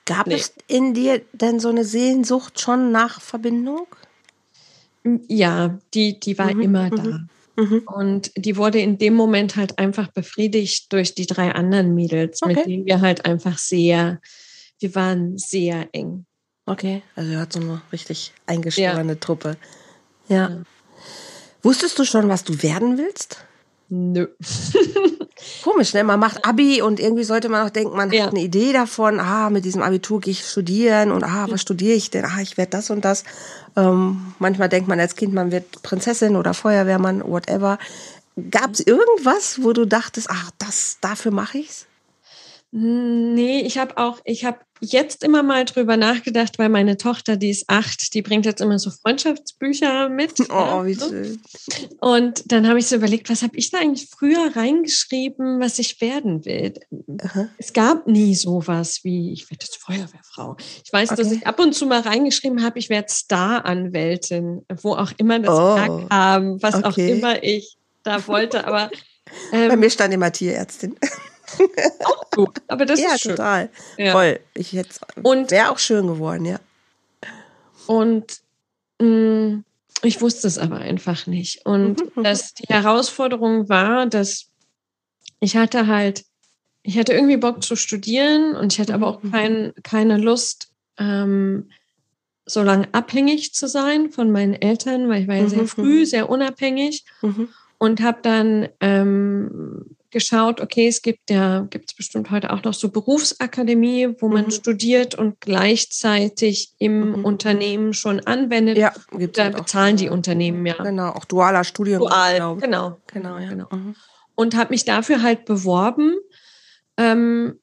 [0.04, 0.34] Gab nee.
[0.34, 3.86] es in dir denn so eine Sehnsucht schon nach Verbindung?
[5.28, 6.60] Ja, die, die war mhm.
[6.60, 7.20] immer da.
[7.60, 7.82] Mhm.
[7.86, 12.54] Und die wurde in dem Moment halt einfach befriedigt durch die drei anderen Mädels, okay.
[12.54, 14.20] mit denen wir halt einfach sehr,
[14.78, 16.24] wir waren sehr eng.
[16.64, 19.18] Okay, also ihr hat so eine richtig eingeschworene ja.
[19.18, 19.56] Truppe.
[20.28, 20.48] Ja.
[20.48, 20.62] ja.
[21.62, 23.44] Wusstest du schon, was du werden willst?
[23.88, 24.28] Nö.
[25.62, 26.04] Komisch, ne?
[26.04, 28.24] Man macht Abi und irgendwie sollte man auch denken, man ja.
[28.24, 31.94] hat eine Idee davon, ah, mit diesem Abitur gehe ich studieren und ah, was studiere
[31.94, 32.24] ich denn?
[32.24, 33.24] Ah, ich werde das und das.
[33.76, 37.78] Ähm, manchmal denkt man als Kind, man wird Prinzessin oder Feuerwehrmann, whatever.
[38.50, 41.86] Gab es irgendwas, wo du dachtest, ach, das, dafür mache ich's?
[42.72, 47.50] Nee, ich habe auch, ich habe jetzt immer mal drüber nachgedacht, weil meine Tochter, die
[47.50, 50.34] ist acht, die bringt jetzt immer so Freundschaftsbücher mit.
[50.50, 51.40] Oh, wie schön.
[52.00, 56.00] Und dann habe ich so überlegt, was habe ich da eigentlich früher reingeschrieben, was ich
[56.00, 56.74] werden will?
[57.22, 57.48] Aha.
[57.58, 60.56] Es gab nie sowas wie, ich werde jetzt Feuerwehrfrau.
[60.84, 61.22] Ich weiß, okay.
[61.22, 65.58] dass ich ab und zu mal reingeschrieben habe, ich werde Star-Anwältin, wo auch immer das
[65.58, 66.06] oh.
[66.08, 66.86] kam, was okay.
[66.86, 68.66] auch immer ich da wollte.
[68.66, 68.90] Aber
[69.52, 70.96] ähm, bei mir stand immer Tierärztin.
[72.04, 73.32] auch gut, aber das ja, ist schön.
[73.32, 73.70] total.
[73.96, 74.12] Ja.
[74.12, 74.40] Voll.
[74.54, 76.60] Ich wäre auch schön geworden, ja.
[77.86, 78.40] Und
[79.00, 79.64] mh, mm,
[80.02, 81.66] ich wusste es aber einfach nicht.
[81.66, 82.24] Und mhm, mhm.
[82.24, 84.46] dass die Herausforderung war, dass
[85.40, 86.24] ich hatte halt,
[86.82, 90.70] ich hatte irgendwie Bock zu studieren und ich hatte aber auch mhm, kein, keine Lust,
[90.98, 91.70] ähm,
[92.46, 96.28] so lange abhängig zu sein von meinen Eltern, weil ich war ja sehr früh, sehr
[96.28, 97.04] unabhängig
[97.78, 102.74] und habe dann ähm, geschaut, okay, es gibt ja, gibt es bestimmt heute auch noch
[102.74, 104.50] so Berufsakademie, wo man mhm.
[104.50, 107.24] studiert und gleichzeitig im mhm.
[107.24, 108.78] Unternehmen schon anwendet.
[108.78, 110.00] Ja, gibt's da bezahlen auch.
[110.00, 110.74] die Unternehmen ja.
[110.74, 112.00] Genau, auch dualer Studium.
[112.00, 113.00] Dual, genau.
[113.12, 113.48] Genau, ja.
[113.48, 113.66] genau.
[113.70, 113.94] Mhm.
[114.34, 116.14] Und habe mich dafür halt beworben,
[116.96, 117.58] ähm,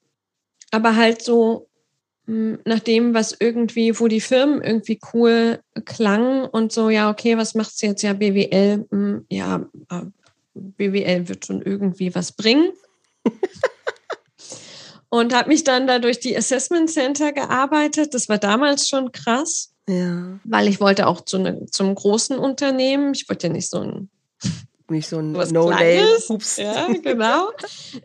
[0.72, 1.68] aber halt so
[2.28, 7.38] hm, nach dem, was irgendwie, wo die Firmen irgendwie cool klangen und so, ja, okay,
[7.38, 8.02] was macht sie jetzt?
[8.04, 10.02] Ja, BWL, hm, ja, äh,
[10.78, 12.72] BWL wird schon irgendwie was bringen.
[15.10, 18.14] und habe mich dann da durch die Assessment Center gearbeitet.
[18.14, 19.74] Das war damals schon krass.
[19.90, 20.40] Ja.
[20.44, 23.14] Weil ich wollte auch zu ne, zum großen Unternehmen.
[23.14, 24.10] Ich wollte ja nicht so ein
[24.92, 26.18] nicht so ein No-Name.
[26.58, 27.50] Ja, genau.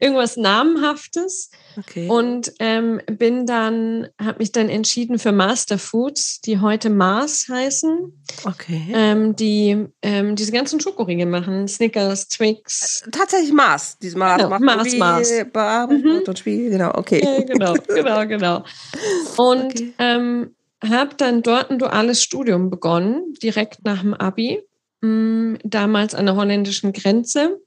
[0.00, 1.50] Irgendwas Namenhaftes.
[1.78, 2.08] Okay.
[2.08, 8.24] Und ähm, bin dann, habe mich dann entschieden für Master Foods, die heute Mars heißen.
[8.44, 8.92] Okay.
[8.94, 11.68] Ähm, die ähm, diese ganzen Schokoriegel machen.
[11.68, 13.02] Snickers, Twix.
[13.06, 13.98] Äh, tatsächlich Mars.
[14.00, 15.32] Dieses Mars genau, macht Mars, Mars.
[15.90, 16.22] Mhm.
[16.26, 17.22] und Spiel, genau, okay.
[17.24, 18.64] Ja, genau, genau, genau.
[19.36, 19.94] Und okay.
[19.98, 24.62] ähm, habe dann dort ein duales Studium begonnen, direkt nach dem Abi
[25.02, 27.60] mh, damals an der holländischen Grenze.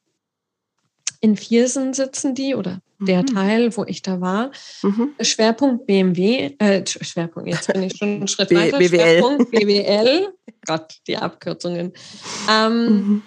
[1.21, 3.25] In Viersen sitzen die oder der mhm.
[3.27, 4.51] Teil, wo ich da war.
[4.83, 5.13] Mhm.
[5.21, 8.77] Schwerpunkt BMW, äh, Schwerpunkt, jetzt bin ich schon einen Schritt B weiter.
[8.77, 8.89] BWL.
[8.89, 10.33] Schwerpunkt BWL.
[10.65, 11.93] Gott, die Abkürzungen.
[12.49, 13.21] Ähm, mhm.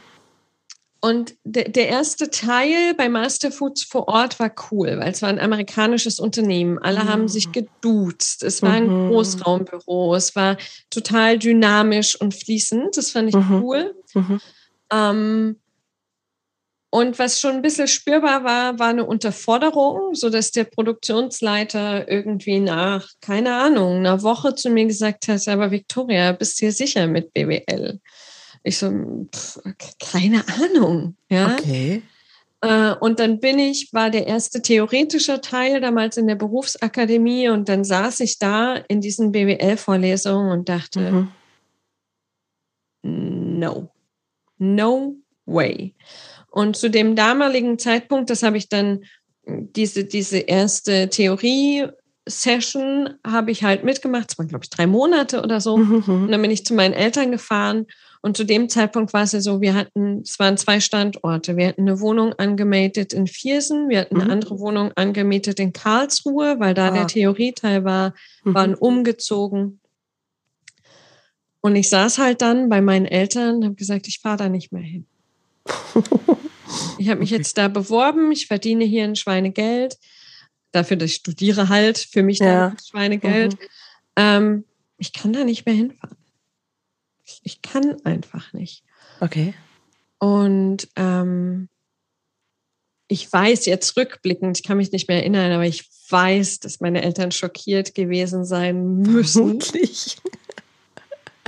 [1.01, 5.39] und der, der erste Teil bei Masterfoods vor Ort war cool, weil es war ein
[5.39, 6.79] amerikanisches Unternehmen.
[6.79, 7.09] Alle mhm.
[7.09, 8.43] haben sich geduzt.
[8.43, 9.09] Es war ein mhm.
[9.09, 10.15] Großraumbüro.
[10.15, 10.57] Es war
[10.91, 12.97] total dynamisch und fließend.
[12.97, 13.63] Das fand ich mhm.
[13.63, 13.95] cool.
[14.15, 14.41] Mhm.
[14.91, 15.57] Ähm,
[16.91, 22.61] und was schon ein bisschen spürbar war, war eine Unterforderung, so dass der Produktionsleiter irgendwie
[22.61, 27.07] nach, keine Ahnung, einer Woche zu mir gesagt hat, aber Victoria, bist du dir sicher
[27.07, 28.01] mit BWL?
[28.63, 28.91] Ich so,
[29.35, 29.61] pff,
[29.99, 31.17] keine Ahnung.
[31.29, 31.55] Ja.
[31.55, 32.03] Okay.
[32.63, 37.69] Äh, und dann bin ich, war der erste theoretische Teil damals in der Berufsakademie und
[37.69, 41.29] dann saß ich da in diesen BWL-Vorlesungen und dachte,
[43.03, 43.59] mhm.
[43.59, 43.91] no,
[44.59, 45.17] no
[45.47, 45.95] way.
[46.51, 49.05] Und zu dem damaligen Zeitpunkt, das habe ich dann,
[49.47, 54.33] diese, diese erste Theorie-Session habe ich halt mitgemacht.
[54.33, 55.77] Es waren, glaube ich, drei Monate oder so.
[55.77, 56.25] Mhm.
[56.25, 57.87] Und dann bin ich zu meinen Eltern gefahren
[58.21, 61.57] und zu dem Zeitpunkt war es ja so, wir hatten, es waren zwei Standorte.
[61.57, 64.31] Wir hatten eine Wohnung angemietet in Viersen, wir hatten eine mhm.
[64.31, 66.91] andere Wohnung angemietet in Karlsruhe, weil da ah.
[66.91, 68.55] der Theorieteil war, mhm.
[68.55, 69.81] waren umgezogen.
[71.61, 74.73] Und ich saß halt dann bei meinen Eltern und habe gesagt, ich fahre da nicht
[74.73, 75.07] mehr hin.
[76.99, 79.99] ich habe mich jetzt da beworben, ich verdiene hier ein Schweinegeld,
[80.73, 82.71] dafür, dass ich studiere halt, für mich ja.
[82.71, 83.55] da Schweinegeld.
[83.55, 83.67] Mhm.
[84.17, 84.65] Ähm,
[84.99, 86.17] ich kann da nicht mehr hinfahren.
[87.43, 88.85] Ich kann einfach nicht.
[89.21, 89.55] Okay.
[90.19, 91.69] Und ähm,
[93.09, 97.03] ich weiß jetzt rückblickend, ich kann mich nicht mehr erinnern, aber ich weiß, dass meine
[97.03, 99.61] Eltern schockiert gewesen sein müssen.
[99.61, 100.17] Vermutlich.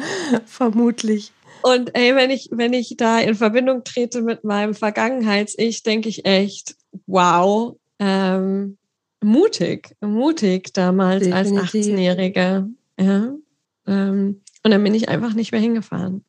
[0.46, 1.32] Vermutlich.
[1.62, 6.24] Und ey, wenn ich, wenn ich da in Verbindung trete mit meinem Vergangenheits-Ich, denke ich
[6.24, 8.78] echt, wow, ähm,
[9.22, 11.62] mutig, mutig damals Definitiv.
[11.62, 12.68] als 18-Jähriger.
[12.98, 13.34] Ja.
[13.86, 16.24] Ähm, und dann bin ich einfach nicht mehr hingefahren.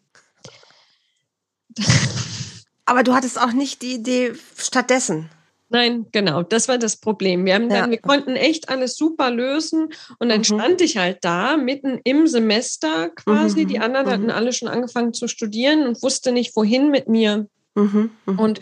[2.86, 5.30] Aber du hattest auch nicht die Idee stattdessen.
[5.72, 7.46] Nein, genau, das war das Problem.
[7.46, 7.90] Wir, haben dann, ja.
[7.90, 9.88] wir konnten echt alles super lösen
[10.20, 10.44] und dann mhm.
[10.44, 13.64] stand ich halt da mitten im Semester quasi.
[13.64, 13.68] Mhm.
[13.70, 14.12] Die anderen mhm.
[14.12, 17.48] hatten alle schon angefangen zu studieren und wusste nicht, wohin mit mir.
[17.76, 18.12] Mhm.
[18.26, 18.40] Mhm.
[18.40, 18.60] Und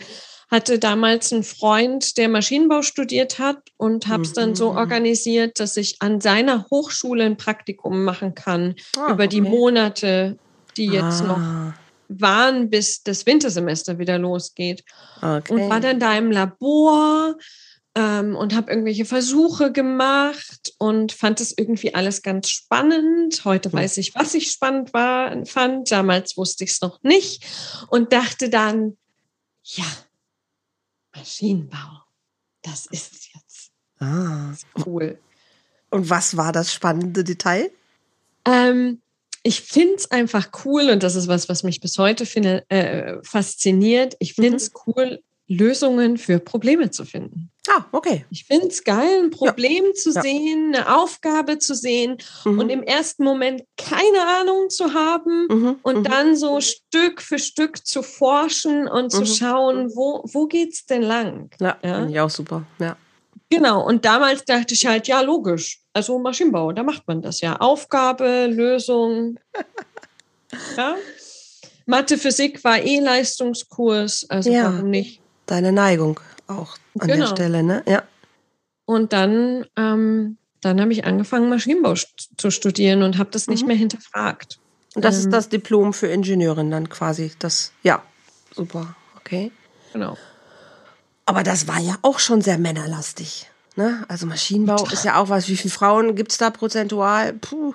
[0.52, 4.78] hatte damals einen Freund, der Maschinenbau studiert hat und habe es dann so mhm.
[4.78, 10.38] organisiert, dass ich an seiner Hochschule ein Praktikum machen kann oh, über die Monate,
[10.76, 11.26] die jetzt ah.
[11.26, 11.72] noch
[12.10, 14.84] waren, bis das Wintersemester wieder losgeht.
[15.22, 15.52] Okay.
[15.52, 17.36] Und war dann da im Labor
[17.94, 23.44] ähm, und habe irgendwelche Versuche gemacht und fand es irgendwie alles ganz spannend.
[23.44, 25.90] Heute weiß ich, was ich spannend war, fand.
[25.90, 27.44] Damals wusste ich es noch nicht
[27.88, 28.96] und dachte dann,
[29.62, 29.86] ja,
[31.14, 32.02] Maschinenbau.
[32.62, 33.70] Das ist es jetzt.
[33.98, 34.52] Ah.
[34.86, 35.18] cool.
[35.90, 37.70] Und was war das spannende Detail?
[38.44, 39.00] Ähm,
[39.42, 43.16] ich finde es einfach cool und das ist was, was mich bis heute finde, äh,
[43.22, 44.16] fasziniert.
[44.18, 44.78] Ich finde es mhm.
[44.86, 47.50] cool, Lösungen für Probleme zu finden.
[47.68, 48.24] Ah, okay.
[48.30, 49.92] Ich finde es geil, ein Problem ja.
[49.94, 50.22] zu ja.
[50.22, 52.58] sehen, eine Aufgabe zu sehen mhm.
[52.58, 55.76] und im ersten Moment keine Ahnung zu haben mhm.
[55.82, 56.04] und mhm.
[56.04, 59.26] dann so Stück für Stück zu forschen und zu mhm.
[59.26, 61.50] schauen, wo, wo geht es denn lang?
[61.60, 61.96] Ja, ja?
[61.96, 62.96] finde ich auch super, ja.
[63.50, 65.79] Genau, und damals dachte ich halt, ja, logisch.
[65.92, 67.56] Also Maschinenbau, da macht man das ja.
[67.56, 69.38] Aufgabe, Lösung.
[70.76, 70.96] ja.
[71.86, 75.20] Mathe, Physik war eh Leistungskurs, also ja, warum nicht?
[75.46, 77.26] Deine Neigung auch an genau.
[77.26, 77.82] der Stelle, ne?
[77.86, 78.04] Ja.
[78.84, 81.94] Und dann, ähm, dann habe ich angefangen, Maschinenbau
[82.36, 83.54] zu studieren und habe das mhm.
[83.54, 84.60] nicht mehr hinterfragt.
[84.94, 87.32] Und das ähm, ist das Diplom für Ingenieurin dann quasi.
[87.40, 88.02] Das, ja,
[88.54, 89.50] super, okay.
[89.92, 90.16] Genau.
[91.26, 93.50] Aber das war ja auch schon sehr männerlastig.
[93.76, 94.04] Ne?
[94.08, 95.48] Also Maschinenbau ist ja auch was.
[95.48, 97.32] Wie viele Frauen gibt es da prozentual?
[97.34, 97.74] Puh.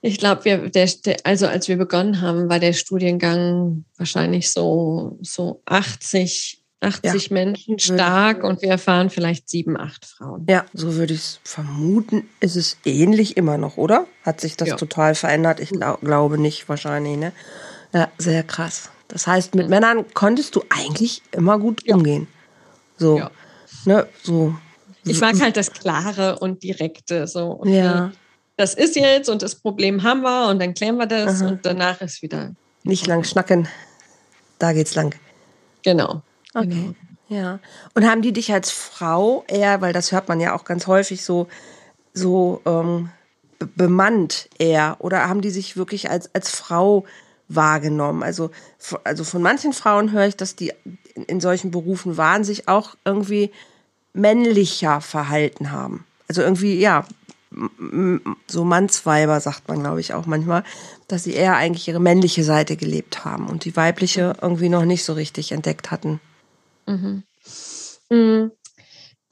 [0.00, 5.18] Ich glaube, wir, der, der, also als wir begonnen haben, war der Studiengang wahrscheinlich so,
[5.22, 7.34] so 80 80 ja.
[7.34, 10.44] Menschen stark und wir erfahren vielleicht sieben, acht Frauen.
[10.48, 12.28] Ja, so würde ich es vermuten.
[12.40, 14.06] Ist es ähnlich immer noch, oder?
[14.24, 14.76] Hat sich das ja.
[14.76, 15.60] total verändert?
[15.60, 17.32] Ich glaub, glaube nicht, wahrscheinlich, ne?
[17.92, 18.90] Ja, sehr krass.
[19.08, 22.26] Das heißt, mit Männern konntest du eigentlich immer gut umgehen.
[22.98, 23.22] So,
[23.84, 24.54] ne, so.
[25.04, 27.60] Ich mag halt das Klare und Direkte, so.
[27.60, 28.12] Okay, ja.
[28.56, 31.48] Das ist jetzt und das Problem haben wir und dann klären wir das Aha.
[31.48, 32.54] und danach ist wieder.
[32.84, 33.66] Nicht lang schnacken,
[34.58, 35.14] da geht's lang.
[35.82, 36.22] Genau.
[36.54, 36.68] Okay.
[36.68, 36.94] Genau.
[37.28, 37.60] Ja.
[37.94, 41.24] Und haben die dich als Frau eher, weil das hört man ja auch ganz häufig
[41.24, 41.48] so,
[42.12, 43.08] so ähm,
[43.74, 47.04] bemannt eher, oder haben die sich wirklich als, als Frau
[47.48, 48.22] wahrgenommen?
[48.22, 48.50] Also,
[49.04, 50.72] also von manchen Frauen höre ich, dass die
[51.14, 53.50] in, in solchen Berufen waren, sich auch irgendwie
[54.12, 56.04] männlicher verhalten haben.
[56.28, 57.06] Also irgendwie, ja,
[58.46, 60.64] so Mannsweiber, sagt man, glaube ich, auch manchmal,
[61.08, 65.04] dass sie eher eigentlich ihre männliche Seite gelebt haben und die weibliche irgendwie noch nicht
[65.04, 66.20] so richtig entdeckt hatten.
[66.86, 67.22] Mhm.
[68.10, 68.50] mhm.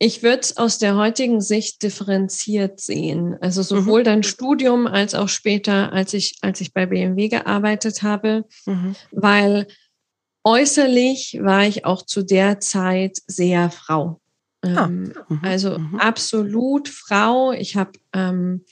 [0.02, 3.36] Ich würde es aus der heutigen Sicht differenziert sehen.
[3.42, 4.04] Also sowohl mhm.
[4.04, 8.96] dein Studium als auch später, als ich, als ich bei BMW gearbeitet habe, mhm.
[9.10, 9.66] weil
[10.42, 14.22] äußerlich war ich auch zu der Zeit sehr Frau.
[14.62, 14.86] Ah.
[14.86, 15.40] Ähm, mhm.
[15.42, 15.96] Also mhm.
[15.96, 17.52] absolut Frau.
[17.52, 18.64] Ich habe ähm,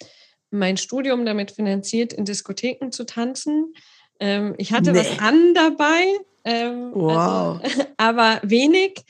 [0.50, 3.74] mein Studium damit finanziert, in Diskotheken zu tanzen.
[4.20, 4.98] Ähm, ich hatte nee.
[4.98, 6.04] was an dabei,
[6.44, 7.60] ähm, also, wow.
[7.62, 9.04] also, aber wenig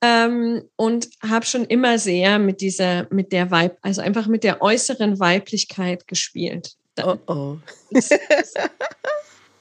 [0.00, 4.62] ähm, und habe schon immer sehr mit dieser, mit der Weib, also einfach mit der
[4.62, 6.74] äußeren Weiblichkeit gespielt.
[7.02, 7.56] Oh oh.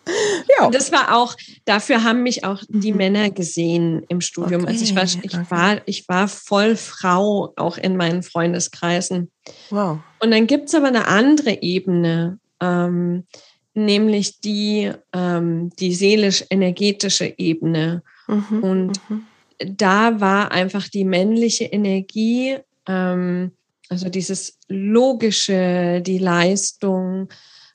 [0.07, 0.65] ja.
[0.65, 1.35] Und das war auch,
[1.65, 2.97] dafür haben mich auch die mhm.
[2.97, 4.63] Männer gesehen im Studium.
[4.63, 9.31] Okay, also ich war, ich war, ich war voll Frau auch in meinen Freundeskreisen.
[9.69, 9.99] Wow.
[10.19, 13.25] Und dann gibt es aber eine andere Ebene, ähm,
[13.73, 18.03] nämlich die, ähm, die seelisch-energetische Ebene.
[18.27, 19.25] Mhm, und mhm
[19.65, 23.51] da war einfach die männliche Energie, ähm,
[23.89, 27.29] also dieses Logische, die Leistung,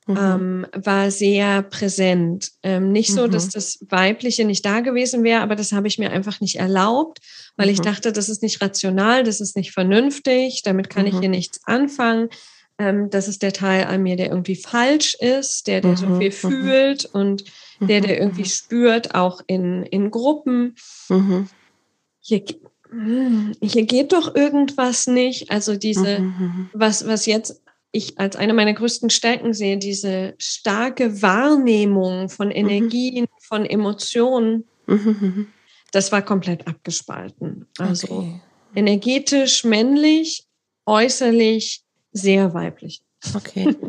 [0.08, 0.16] mhm.
[0.16, 2.50] ähm, war sehr präsent.
[2.62, 3.30] Ähm, nicht so, mhm.
[3.30, 7.20] dass das Weibliche nicht da gewesen wäre, aber das habe ich mir einfach nicht erlaubt,
[7.56, 7.74] weil mhm.
[7.74, 11.20] ich dachte, das ist nicht rational, das ist nicht vernünftig, damit kann ich mhm.
[11.20, 12.30] hier nichts anfangen.
[12.78, 16.18] Ähm, das ist der Teil an mir, der irgendwie falsch ist, der, der so mhm.
[16.18, 16.32] viel mhm.
[16.32, 17.44] fühlt und
[17.80, 20.74] der, der irgendwie spürt, auch in, in Gruppen.
[22.20, 22.42] Hier,
[22.90, 25.52] hm, hier geht doch irgendwas nicht.
[25.52, 26.32] Also diese,
[26.72, 33.24] was, was jetzt ich als eine meiner größten Stärken sehe, diese starke Wahrnehmung von Energien,
[33.24, 33.40] mhm.
[33.40, 35.48] von Emotionen, mhm.
[35.92, 37.66] das war komplett abgespalten.
[37.78, 38.40] Also okay.
[38.74, 40.44] energetisch männlich,
[40.86, 43.02] äußerlich sehr weiblich.
[43.34, 43.74] Okay.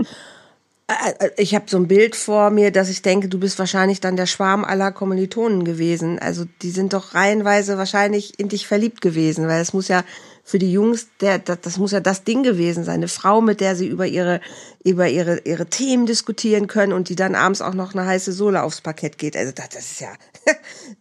[1.38, 4.26] Ich habe so ein Bild vor mir, dass ich denke, du bist wahrscheinlich dann der
[4.26, 6.18] Schwarm aller Kommilitonen gewesen.
[6.18, 10.04] Also die sind doch reihenweise wahrscheinlich in dich verliebt gewesen, weil es muss ja
[10.50, 13.62] für die Jungs, der, das, das muss ja das Ding gewesen sein, eine Frau, mit
[13.62, 14.42] der sie über ihre
[14.84, 18.64] über ihre ihre Themen diskutieren können und die dann abends auch noch eine heiße Sohle
[18.64, 19.38] aufs Parkett geht.
[19.38, 20.12] Also das, das ist ja,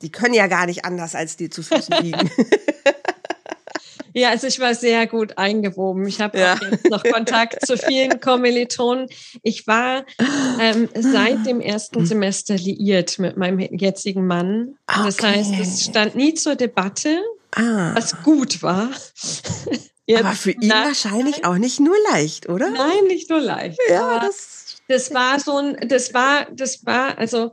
[0.02, 2.30] die können ja gar nicht anders als dir zu Füßen liegen.
[4.14, 6.08] Ja, also ich war sehr gut eingewoben.
[6.08, 6.58] Ich habe ja.
[6.70, 9.06] jetzt noch Kontakt zu vielen Kommilitonen.
[9.42, 10.04] Ich war
[10.60, 14.74] ähm, seit dem ersten Semester liiert mit meinem jetzigen Mann.
[14.88, 15.04] Okay.
[15.04, 17.20] Das heißt, es stand nie zur Debatte,
[17.54, 17.94] ah.
[17.94, 18.90] was gut war.
[20.06, 22.70] Jetzt, Aber für ihn wahrscheinlich auch nicht nur leicht, oder?
[22.70, 23.78] Nein, nicht nur leicht.
[23.88, 27.52] Ja, das, das war so ein, das war, das war, also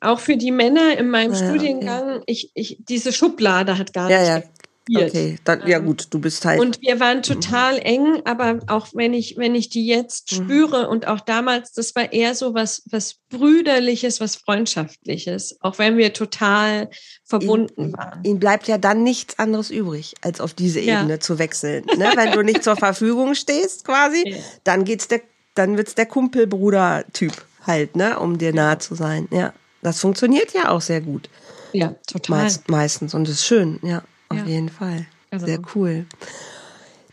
[0.00, 2.24] auch für die Männer in meinem ja, Studiengang, okay.
[2.26, 4.61] ich, ich, diese Schublade hat gar ja, nicht ja
[4.92, 5.10] gespielt.
[5.10, 6.60] Okay, dann, ja ähm, gut, du bist halt.
[6.60, 10.36] Und wir waren total eng, aber auch wenn ich, wenn ich die jetzt mhm.
[10.36, 15.96] spüre und auch damals, das war eher so was, was Brüderliches, was Freundschaftliches, auch wenn
[15.96, 16.90] wir total
[17.24, 18.24] verbunden ihn, waren.
[18.24, 21.20] Ihnen bleibt ja dann nichts anderes übrig, als auf diese Ebene ja.
[21.20, 21.84] zu wechseln.
[21.96, 22.12] Ne?
[22.14, 24.36] Wenn du nicht zur Verfügung stehst, quasi, ja.
[24.64, 25.22] dann geht's der,
[25.54, 27.32] dann wird's der Kumpel-Bruder-Typ
[27.66, 29.28] halt, ne, um dir nahe zu sein.
[29.30, 29.52] Ja.
[29.82, 31.28] Das funktioniert ja auch sehr gut.
[31.72, 32.42] Ja, total.
[32.42, 34.02] Meist, meistens und ist schön, ja.
[34.32, 34.44] Auf ja.
[34.46, 35.06] jeden Fall.
[35.30, 35.46] Also.
[35.46, 36.06] Sehr cool.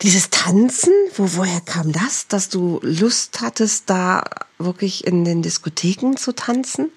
[0.01, 4.23] Dieses Tanzen, wo, woher kam das, dass du Lust hattest, da
[4.57, 6.89] wirklich in den Diskotheken zu tanzen?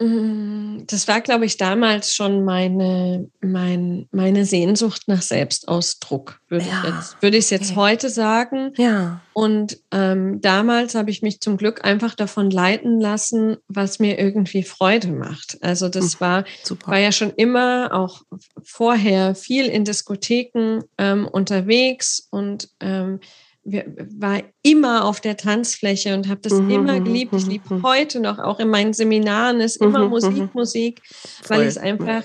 [0.00, 6.82] Mm, das war, glaube ich, damals schon meine, mein, meine Sehnsucht nach Selbstausdruck, würde ja.
[6.82, 7.80] ich jetzt, würde ich es jetzt okay.
[7.80, 8.72] heute sagen.
[8.78, 9.20] Ja.
[9.34, 14.62] Und ähm, damals habe ich mich zum Glück einfach davon leiten lassen, was mir irgendwie
[14.62, 15.58] Freude macht.
[15.60, 16.44] Also das hm, war,
[16.86, 18.22] war ja schon immer auch
[18.62, 23.20] vorher viel in Diskotheken ähm, unterwegs und ähm,
[23.64, 27.34] war immer auf der Tanzfläche und habe das mhm, immer mhm, geliebt.
[27.34, 27.82] Ich mhm, liebe mhm.
[27.82, 31.02] heute noch, auch in meinen Seminaren ist immer Musik, Musik,
[31.46, 32.24] weil es einfach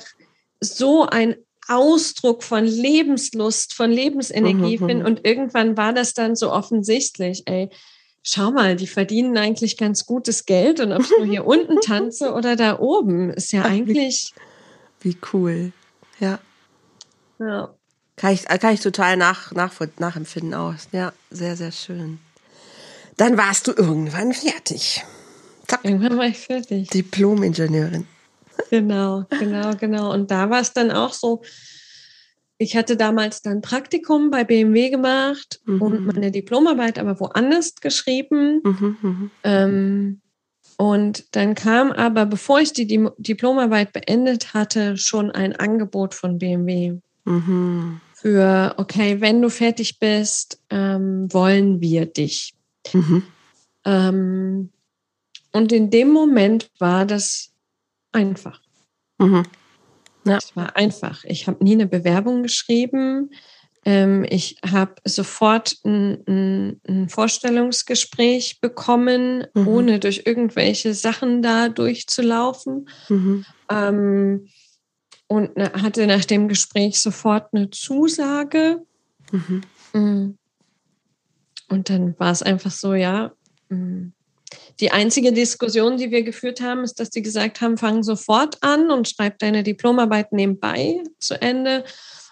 [0.61, 1.35] so ein
[1.67, 5.05] Ausdruck von Lebenslust, von Lebensenergie mhm, finde.
[5.05, 7.69] Und irgendwann war das dann so offensichtlich, ey,
[8.23, 12.33] schau mal, die verdienen eigentlich ganz gutes Geld und ob ich nur hier unten tanze
[12.33, 14.33] oder da oben, ist ja eigentlich.
[15.01, 15.71] Wie cool.
[16.19, 16.39] Ja.
[17.39, 17.74] Ja.
[18.15, 20.87] Kann ich, kann ich total nach, nach, nachempfinden aus.
[20.91, 22.19] Ja, sehr, sehr schön.
[23.17, 25.03] Dann warst du irgendwann fertig.
[25.67, 25.81] Zack.
[25.83, 26.89] Irgendwann war ich fertig.
[26.89, 28.07] Diplom-Ingenieurin.
[28.69, 30.13] Genau, genau, genau.
[30.13, 31.41] Und da war es dann auch so,
[32.57, 35.81] ich hatte damals dann Praktikum bei BMW gemacht mhm.
[35.81, 38.61] und meine Diplomarbeit aber woanders geschrieben.
[38.63, 39.31] Mhm, mhm.
[39.43, 40.21] ähm,
[40.77, 46.99] und dann kam aber, bevor ich die Diplomarbeit beendet hatte, schon ein Angebot von BMW.
[47.25, 52.55] Mhm für, okay, wenn du fertig bist, ähm, wollen wir dich.
[52.91, 53.21] Mhm.
[53.85, 54.71] Ähm,
[55.51, 57.51] und in dem Moment war das
[58.11, 58.61] einfach.
[59.19, 59.43] Mhm.
[60.25, 60.37] Ja.
[60.37, 61.23] Es war einfach.
[61.25, 63.29] Ich habe nie eine Bewerbung geschrieben.
[63.85, 69.67] Ähm, ich habe sofort ein, ein, ein, Vorstellungsgespräch bekommen, mhm.
[69.67, 72.89] ohne durch irgendwelche Sachen da durchzulaufen.
[73.07, 73.45] Mhm.
[73.69, 74.47] Ähm,
[75.27, 78.81] und ne, hatte nach dem Gespräch sofort eine Zusage.
[79.31, 79.61] Mhm.
[79.93, 80.37] Mm.
[81.67, 83.31] Und dann war es einfach so, ja.
[83.69, 84.09] Mm.
[84.79, 88.91] Die einzige Diskussion, die wir geführt haben, ist, dass die gesagt haben, fang sofort an
[88.91, 91.83] und schreib deine Diplomarbeit nebenbei zu Ende.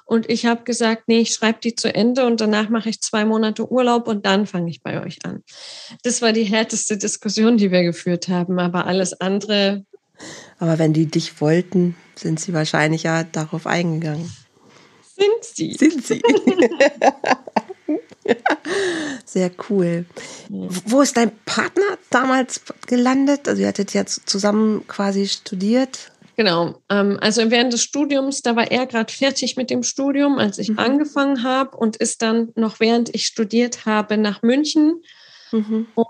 [0.05, 3.23] Und ich habe gesagt, nee, ich schreibe die zu Ende und danach mache ich zwei
[3.23, 5.43] Monate Urlaub und dann fange ich bei euch an.
[6.03, 8.59] Das war die härteste Diskussion, die wir geführt haben.
[8.59, 9.85] Aber alles andere.
[10.59, 14.31] Aber wenn die dich wollten, sind sie wahrscheinlich ja darauf eingegangen.
[15.15, 15.73] Sind sie?
[15.73, 16.21] Sind sie.
[19.25, 20.05] Sehr cool.
[20.49, 23.47] Wo ist dein Partner damals gelandet?
[23.47, 26.11] Also ihr hattet ja zusammen quasi studiert.
[26.35, 26.75] Genau.
[26.89, 30.69] Ähm, also während des Studiums, da war er gerade fertig mit dem Studium, als ich
[30.69, 30.79] mhm.
[30.79, 35.03] angefangen habe und ist dann noch während ich studiert habe nach München.
[35.51, 35.87] Mhm.
[35.93, 36.07] Und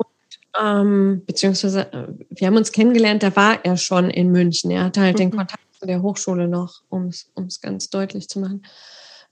[0.61, 4.71] ähm, beziehungsweise äh, wir haben uns kennengelernt, da war er schon in München.
[4.71, 5.19] Er hatte halt mhm.
[5.19, 8.63] den Kontakt der Hochschule noch, um es ganz deutlich zu machen.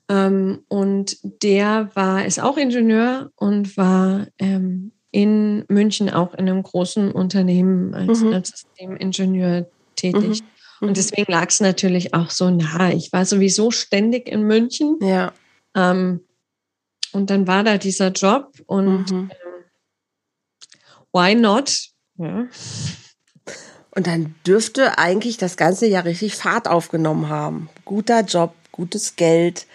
[0.10, 6.64] Ähm, und der war, ist auch Ingenieur und war ähm, in München auch in einem
[6.64, 8.34] großen Unternehmen als, mhm.
[8.34, 10.42] als Systemingenieur tätig.
[10.42, 10.48] Mhm.
[10.82, 10.94] Und mhm.
[10.96, 12.92] deswegen lag es natürlich auch so nah.
[12.92, 14.98] Ich war sowieso ständig in München.
[15.02, 15.34] Ja.
[15.76, 16.22] Ähm,
[17.14, 19.32] und dann war da dieser Job und mhm.
[19.32, 19.64] ähm,
[21.14, 21.90] why not?
[22.18, 22.48] Ja.
[23.94, 27.70] Und dann dürfte eigentlich das ganze Jahr richtig Fahrt aufgenommen haben.
[27.84, 29.68] Guter Job, gutes Geld,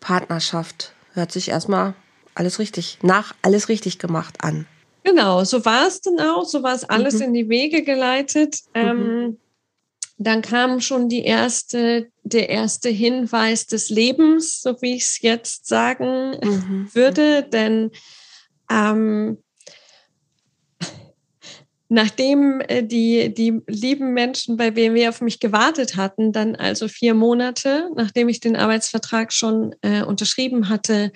[0.00, 0.92] Partnerschaft.
[1.12, 1.94] Hört sich erstmal
[2.34, 4.66] alles richtig, nach alles richtig gemacht an.
[5.04, 7.22] Genau, so war es dann auch, so war es alles mhm.
[7.22, 8.60] in die Wege geleitet.
[8.74, 8.80] Mhm.
[8.80, 9.38] Ähm,
[10.18, 15.66] dann kam schon die erste, der erste Hinweis des Lebens, so wie ich es jetzt
[15.66, 16.88] sagen mhm.
[16.92, 17.90] würde, denn
[18.70, 19.38] ähm,
[21.88, 27.14] nachdem äh, die, die lieben Menschen bei BMW auf mich gewartet hatten, dann also vier
[27.14, 31.12] Monate, nachdem ich den Arbeitsvertrag schon äh, unterschrieben hatte,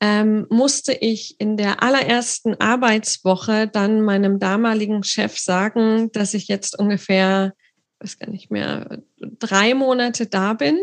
[0.00, 6.78] ähm, musste ich in der allerersten Arbeitswoche dann meinem damaligen Chef sagen, dass ich jetzt
[6.78, 7.54] ungefähr
[8.00, 10.78] weiß gar nicht mehr, drei Monate da bin.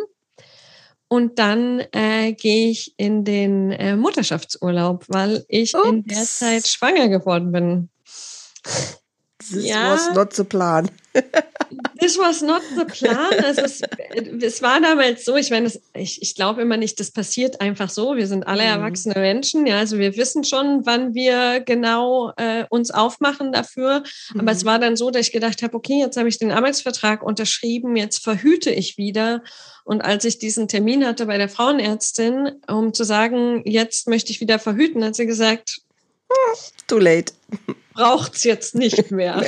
[1.08, 5.88] Und dann äh, gehe ich in den äh, Mutterschaftsurlaub, weil ich Ups.
[5.88, 7.90] in der Zeit schwanger geworden bin.
[9.52, 9.94] This ja.
[9.94, 10.90] was not the plan.
[12.00, 13.34] This was not the plan.
[13.44, 13.82] Also es,
[14.42, 18.16] es war damals so, ich meine, ich, ich glaube immer nicht, das passiert einfach so.
[18.16, 18.70] Wir sind alle mhm.
[18.70, 24.04] erwachsene Menschen, ja, also wir wissen schon, wann wir genau äh, uns aufmachen dafür.
[24.38, 24.68] Aber es mhm.
[24.68, 28.24] war dann so, dass ich gedacht habe, okay, jetzt habe ich den Arbeitsvertrag unterschrieben, jetzt
[28.24, 29.44] verhüte ich wieder.
[29.84, 34.42] Und als ich diesen Termin hatte bei der Frauenärztin, um zu sagen, jetzt möchte ich
[34.42, 35.82] wieder verhüten, hat sie gesagt,
[36.88, 37.34] Too late.
[37.94, 39.42] Braucht es jetzt nicht mehr.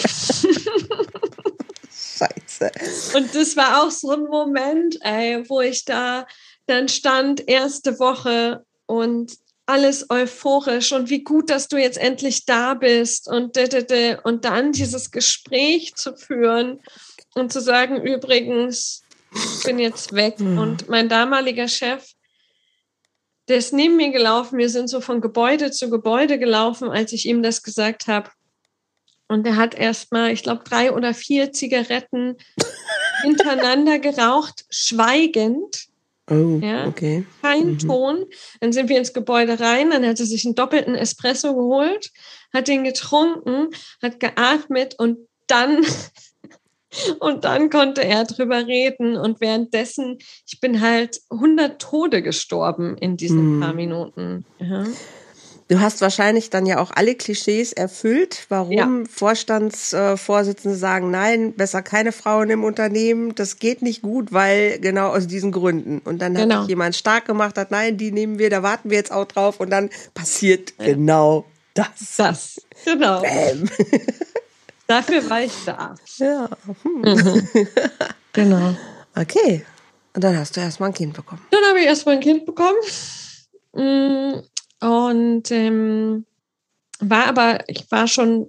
[2.18, 2.72] Scheiße.
[3.16, 6.26] Und das war auch so ein Moment, ey, wo ich da
[6.68, 9.34] dann stand, erste Woche und
[9.66, 13.58] alles euphorisch und wie gut, dass du jetzt endlich da bist und
[14.24, 16.82] und dann dieses Gespräch zu führen
[17.34, 19.02] und zu sagen, übrigens,
[19.34, 20.40] ich bin jetzt weg.
[20.40, 20.58] Mhm.
[20.58, 22.06] Und mein damaliger Chef
[23.48, 24.58] der ist neben mir gelaufen.
[24.58, 28.30] Wir sind so von Gebäude zu Gebäude gelaufen, als ich ihm das gesagt habe.
[29.28, 32.38] Und er hat erstmal, ich glaube, drei oder vier Zigaretten
[33.24, 35.88] hintereinander geraucht, schweigend.
[36.30, 37.26] Oh, ja, okay.
[37.42, 37.80] Kein mhm.
[37.80, 38.26] Ton.
[38.60, 42.12] Dann sind wir ins Gebäude rein, dann hat er sich einen doppelten Espresso geholt,
[42.54, 43.70] hat den getrunken,
[44.02, 45.86] hat geatmet und dann
[47.20, 49.18] und dann konnte er drüber reden.
[49.18, 50.18] Und währenddessen,
[50.48, 53.62] ich bin halt 100 Tode gestorben in diesen mm.
[53.62, 54.46] paar Minuten.
[54.60, 54.86] Ja.
[55.68, 59.04] Du hast wahrscheinlich dann ja auch alle Klischees erfüllt, warum ja.
[59.10, 65.26] Vorstandsvorsitzende sagen, nein, besser keine Frauen im Unternehmen, das geht nicht gut, weil genau aus
[65.26, 66.00] diesen Gründen.
[66.06, 66.56] Und dann genau.
[66.56, 69.26] hat sich jemand stark gemacht, hat, nein, die nehmen wir, da warten wir jetzt auch
[69.26, 70.86] drauf und dann passiert ja.
[70.86, 72.16] genau das.
[72.16, 73.24] Das, genau.
[73.24, 73.68] Bam.
[74.88, 75.96] Dafür war ich da.
[76.18, 76.50] Ja.
[76.84, 77.02] Hm.
[77.02, 77.68] Mhm.
[78.34, 78.76] Genau.
[79.16, 79.66] Okay.
[80.14, 81.42] Und dann hast du erstmal ein Kind bekommen.
[81.52, 82.78] Dann habe ich erstmal ein Kind bekommen.
[83.74, 84.42] Mm,
[84.86, 86.26] und ähm,
[87.00, 88.48] war aber, ich war schon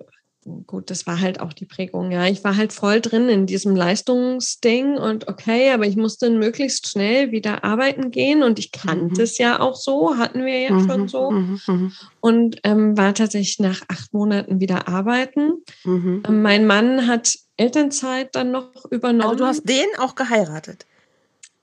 [0.66, 2.10] gut, das war halt auch die Prägung.
[2.10, 6.88] Ja, ich war halt voll drin in diesem Leistungsding und okay, aber ich musste möglichst
[6.88, 9.20] schnell wieder arbeiten gehen und ich kannte mhm.
[9.20, 10.88] es ja auch so, hatten wir ja mhm.
[10.88, 11.60] schon so mhm.
[11.66, 11.92] mhm.
[12.20, 15.64] und ähm, war tatsächlich nach acht Monaten wieder arbeiten.
[15.84, 16.22] Mhm.
[16.26, 19.30] Ähm, mein Mann hat Elternzeit dann noch übernommen.
[19.30, 20.86] Also du hast den auch geheiratet?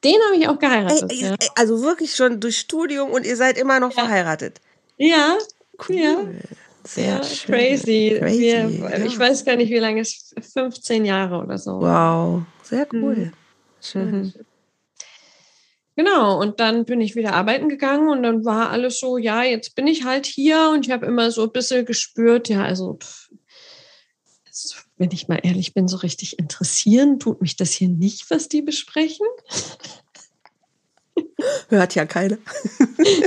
[0.03, 1.11] Den habe ich auch geheiratet.
[1.11, 1.35] Ey, ja.
[1.55, 4.03] Also wirklich schon durch Studium und ihr seid immer noch ja.
[4.03, 4.59] verheiratet.
[4.97, 5.37] Ja,
[5.87, 5.95] cool.
[5.95, 6.17] Ja.
[6.85, 7.55] Sehr schön.
[7.55, 8.15] crazy.
[8.19, 9.05] crazy Wir, ja.
[9.05, 10.53] Ich weiß gar nicht, wie lange es ist.
[10.53, 11.79] 15 Jahre oder so.
[11.79, 13.15] Wow, sehr cool.
[13.15, 13.33] Mhm.
[13.81, 14.11] Schön.
[14.11, 14.33] Mhm.
[15.95, 19.75] Genau, und dann bin ich wieder arbeiten gegangen und dann war alles so, ja, jetzt
[19.75, 23.29] bin ich halt hier und ich habe immer so ein bisschen gespürt, ja, also pff,
[24.97, 28.61] wenn ich mal ehrlich bin, so richtig interessieren tut mich das hier nicht, was die
[28.61, 29.25] besprechen.
[31.69, 32.37] Hört ja keiner.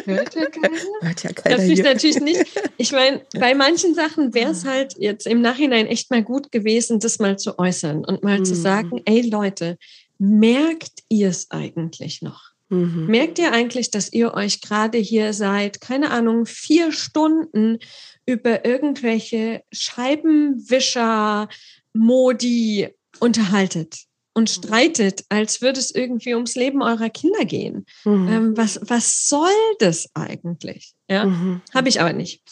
[0.05, 0.79] Hört ja keiner.
[1.01, 1.57] Hört ja keiner.
[1.57, 2.45] Das ist natürlich nicht.
[2.77, 7.01] Ich meine, bei manchen Sachen wäre es halt jetzt im Nachhinein echt mal gut gewesen,
[7.01, 8.45] das mal zu äußern und mal mhm.
[8.45, 9.79] zu sagen, ey Leute,
[10.19, 12.53] merkt ihr es eigentlich noch?
[12.69, 13.07] Mhm.
[13.07, 17.79] Merkt ihr eigentlich, dass ihr euch gerade hier seit, keine Ahnung, vier Stunden
[18.25, 21.49] über irgendwelche Scheibenwischer,
[21.93, 22.89] Modi
[23.21, 24.07] unterhaltet?
[24.37, 24.63] Und mhm.
[24.63, 27.87] streitet, als würde es irgendwie ums Leben eurer Kinder gehen.
[28.05, 28.29] Mhm.
[28.29, 30.93] Ähm, was, was soll das eigentlich?
[31.09, 31.63] Ja, mhm.
[31.75, 32.43] habe ich aber nicht.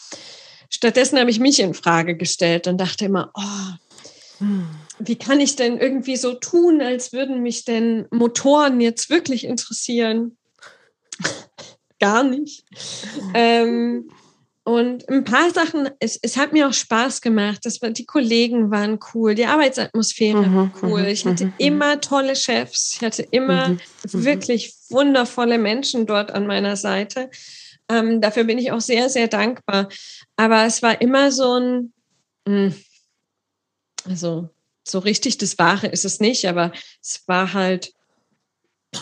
[0.71, 4.67] Stattdessen habe ich mich in Frage gestellt und dachte immer, oh, mhm.
[4.97, 10.37] wie kann ich denn irgendwie so tun, als würden mich denn Motoren jetzt wirklich interessieren?
[11.99, 12.65] Gar nicht.
[13.35, 14.09] Ähm,
[14.67, 17.59] und ein paar Sachen, es, es hat mir auch Spaß gemacht.
[17.65, 21.03] Das war, die Kollegen waren cool, die Arbeitsatmosphäre mhm, war cool.
[21.03, 23.79] Mhm, ich hatte mhm, immer tolle Chefs, ich hatte immer mhm,
[24.11, 27.29] wirklich wundervolle Menschen dort an meiner Seite.
[27.89, 29.87] Ähm, dafür bin ich auch sehr, sehr dankbar.
[30.35, 31.93] Aber es war immer so ein,
[32.47, 32.75] mh, hm,
[34.05, 34.49] also
[34.83, 36.71] so richtig das Wahre ist es nicht, aber
[37.03, 37.93] es war halt,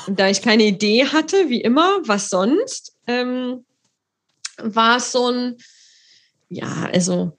[0.08, 3.64] da ich keine Idee hatte, wie immer, was sonst, ähm,
[4.58, 5.58] war es so ein,
[6.50, 7.38] ja, also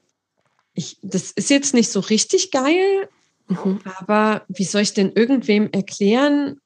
[0.75, 3.09] ich, das ist jetzt nicht so richtig geil,
[3.49, 3.81] mhm.
[3.85, 6.61] aber wie soll ich denn irgendwem erklären,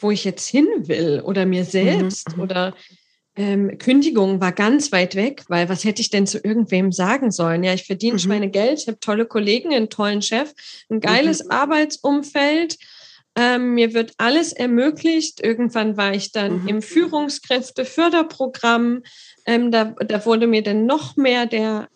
[0.00, 2.42] wo ich jetzt hin will oder mir selbst mhm.
[2.42, 2.74] oder
[3.36, 7.62] ähm, Kündigung war ganz weit weg, weil was hätte ich denn zu irgendwem sagen sollen?
[7.62, 8.18] Ja, ich verdiene mhm.
[8.18, 10.52] Schweinegeld, ich habe tolle Kollegen, einen tollen Chef,
[10.90, 11.50] ein geiles mhm.
[11.50, 12.76] Arbeitsumfeld.
[13.36, 15.40] Ähm, mir wird alles ermöglicht.
[15.40, 16.68] Irgendwann war ich dann mhm.
[16.68, 19.04] im Führungskräfteförderprogramm.
[19.50, 21.88] Ähm, da, da wurde mir dann noch mehr der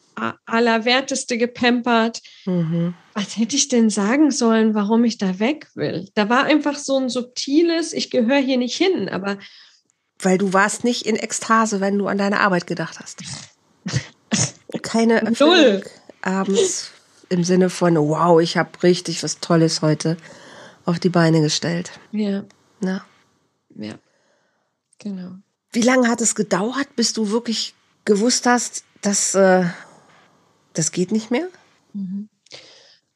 [0.45, 2.21] Allerwerteste gepampert.
[2.47, 2.95] Mhm.
[3.13, 6.09] Was hätte ich denn sagen sollen, warum ich da weg will?
[6.15, 9.39] Da war einfach so ein subtiles, ich gehöre hier nicht hin, aber.
[10.19, 13.23] Weil du warst nicht in Ekstase, wenn du an deine Arbeit gedacht hast.
[14.83, 15.85] Keine Erfüllung
[16.23, 16.91] abends
[17.29, 20.17] im Sinne von, wow, ich habe richtig was Tolles heute
[20.87, 21.93] auf die Beine gestellt.
[22.11, 22.43] Ja.
[22.81, 23.05] Ja.
[23.77, 23.95] Ja.
[24.99, 25.37] Genau.
[25.75, 29.65] Wie lange hat es gedauert, bis du wirklich gewusst hast, dass äh,
[30.73, 31.49] das geht nicht mehr?
[31.93, 32.29] Mhm.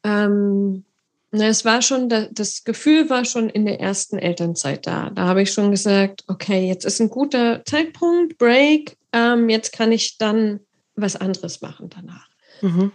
[0.02, 0.84] Ähm,
[1.30, 5.11] na, es war schon, das Gefühl war schon in der ersten Elternzeit da.
[5.11, 9.92] Da habe ich schon gesagt, okay, jetzt ist ein guter Zeitpunkt, Break, ähm, jetzt kann
[9.92, 10.61] ich dann
[10.96, 12.28] was anderes machen danach.
[12.62, 12.92] Mhm.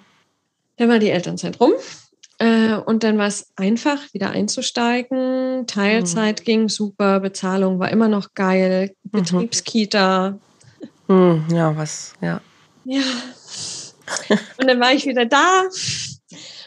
[0.78, 1.74] Dann war die Elternzeit rum.
[2.44, 5.66] Äh, und dann war es einfach, wieder einzusteigen.
[5.66, 6.44] Teilzeit mhm.
[6.44, 9.12] ging super, Bezahlung war immer noch geil, mhm.
[9.12, 10.38] Betriebskita.
[11.08, 12.42] Mhm, ja, was, ja.
[12.84, 13.02] Ja.
[14.58, 15.64] Und dann war ich wieder da.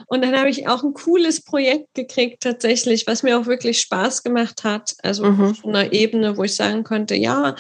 [0.06, 4.22] Und dann habe ich auch ein cooles Projekt gekriegt, tatsächlich, was mir auch wirklich Spaß
[4.22, 4.94] gemacht hat.
[5.02, 5.44] Also mhm.
[5.44, 7.54] auf einer Ebene, wo ich sagen konnte, ja,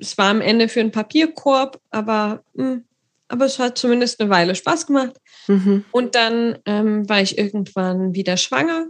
[0.00, 2.84] es war am Ende für einen Papierkorb, aber, hm,
[3.28, 5.16] aber es hat zumindest eine Weile Spaß gemacht.
[5.46, 5.84] Mhm.
[5.92, 8.86] Und dann ähm, war ich irgendwann wieder schwanger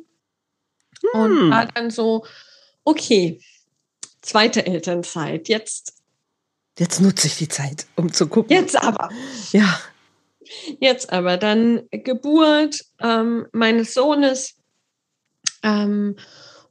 [1.13, 1.21] hm.
[1.21, 2.25] und war dann so,
[2.85, 3.41] okay,
[4.23, 5.95] zweite Elternzeit, jetzt.
[6.79, 8.55] Jetzt nutze ich die Zeit, um zu gucken.
[8.55, 9.11] Jetzt aber.
[9.53, 9.81] Ja.
[10.81, 14.55] Jetzt aber dann Geburt ähm, meines Sohnes.
[15.63, 16.17] Ähm,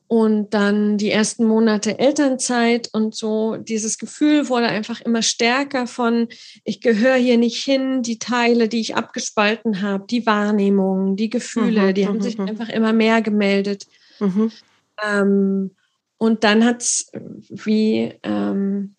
[0.08, 6.30] und dann die ersten Monate Elternzeit und so dieses Gefühl wurde einfach immer stärker von,
[6.64, 11.88] ich gehöre hier nicht hin, die Teile, die ich abgespalten habe, die Wahrnehmungen, die Gefühle,
[11.88, 12.48] mhm, die haben mhm, sich mhm.
[12.48, 13.86] einfach immer mehr gemeldet.
[14.20, 14.52] Mhm.
[15.06, 15.72] Ähm,
[16.18, 17.12] und dann hat es
[17.50, 18.96] wie ähm,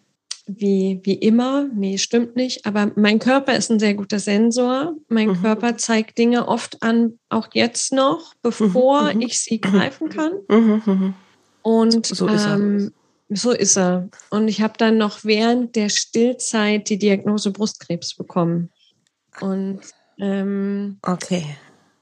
[0.49, 4.95] wie, wie immer, nee, stimmt nicht, aber mein Körper ist ein sehr guter Sensor.
[5.09, 5.43] Mein mhm.
[5.43, 9.21] Körper zeigt Dinge oft an, auch jetzt noch, bevor mhm.
[9.21, 10.33] ich sie greifen kann.
[10.49, 10.83] Mhm.
[10.85, 11.15] mhm.
[11.63, 12.93] Und so ist, ähm,
[13.29, 14.09] so ist er.
[14.31, 18.71] Und ich habe dann noch während der Stillzeit die Diagnose Brustkrebs bekommen.
[19.41, 19.81] Und
[20.21, 21.45] Ähm, okay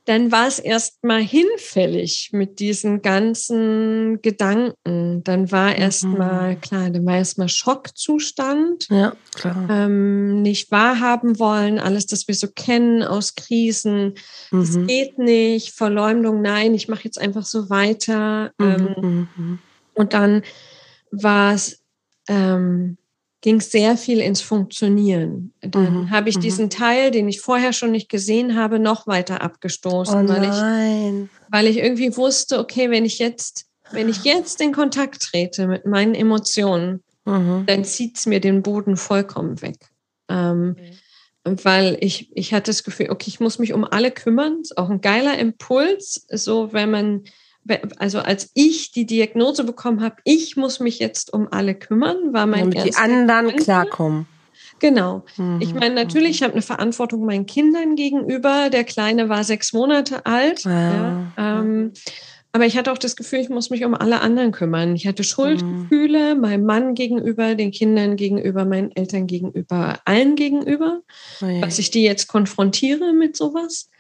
[0.07, 5.25] dann war es erstmal hinfällig mit diesen ganzen Gedanken.
[5.25, 5.77] Dann war mhm.
[5.77, 8.87] erstmal, klar, dann war erstmal Schockzustand.
[8.89, 9.69] Ja, klar.
[9.69, 14.15] Ähm, nicht wahrhaben wollen, alles, das wir so kennen aus Krisen.
[14.53, 14.87] Es mhm.
[14.87, 18.53] geht nicht, Verleumdung, nein, ich mache jetzt einfach so weiter.
[18.59, 19.59] Mhm, ähm, mhm.
[19.95, 20.43] und dann
[21.11, 21.83] war es,
[22.29, 22.97] ähm,
[23.41, 25.53] ging sehr viel ins Funktionieren.
[25.61, 26.11] Dann mhm.
[26.11, 26.41] habe ich mhm.
[26.41, 31.31] diesen Teil, den ich vorher schon nicht gesehen habe, noch weiter abgestoßen, oh weil, ich,
[31.51, 35.87] weil ich irgendwie wusste, okay, wenn ich jetzt, wenn ich jetzt in Kontakt trete mit
[35.87, 37.65] meinen Emotionen, mhm.
[37.67, 39.79] dann zieht es mir den Boden vollkommen weg.
[40.29, 40.77] Ähm,
[41.45, 44.59] weil ich, ich hatte das Gefühl, okay, ich muss mich um alle kümmern.
[44.63, 47.25] Ist auch ein geiler Impuls, so wenn man
[47.99, 52.47] also als ich die Diagnose bekommen habe, ich muss mich jetzt um alle kümmern, war
[52.47, 53.65] mein Damit die anderen Gedanke.
[53.65, 54.27] klarkommen.
[54.79, 55.25] Genau.
[55.37, 55.61] Mhm.
[55.61, 58.69] Ich meine, natürlich, ich habe eine Verantwortung meinen Kindern gegenüber.
[58.71, 60.65] Der Kleine war sechs Monate alt.
[60.65, 61.33] Ja.
[61.37, 61.93] Ja, ähm,
[62.53, 64.95] aber ich hatte auch das Gefühl, ich muss mich um alle anderen kümmern.
[64.95, 66.41] Ich hatte Schuldgefühle mhm.
[66.41, 71.01] meinem Mann gegenüber, den Kindern gegenüber, meinen Eltern gegenüber, allen gegenüber.
[71.43, 71.61] Oh ja.
[71.61, 73.91] Dass ich die jetzt konfrontiere mit sowas.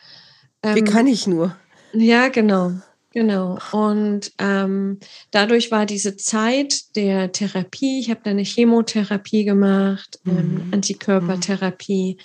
[0.63, 1.55] Wie ähm, kann ich nur?
[1.93, 2.73] Ja, genau.
[3.17, 3.57] Genau.
[3.73, 4.99] Und ähm,
[5.31, 10.39] dadurch war diese Zeit der Therapie, ich habe da eine Chemotherapie gemacht, mhm.
[10.39, 12.19] ähm, Antikörpertherapie,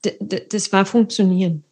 [0.00, 1.64] das war funktionieren.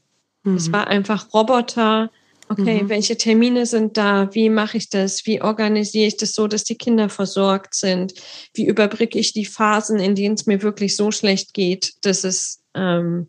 [0.45, 0.73] Es mhm.
[0.73, 2.11] war einfach Roboter.
[2.49, 2.89] Okay, mhm.
[2.89, 4.35] welche Termine sind da?
[4.35, 5.27] Wie mache ich das?
[5.27, 8.15] Wie organisiere ich das so, dass die Kinder versorgt sind?
[8.53, 12.65] Wie überbrücke ich die Phasen, in denen es mir wirklich so schlecht geht, dass es,
[12.75, 13.29] ähm,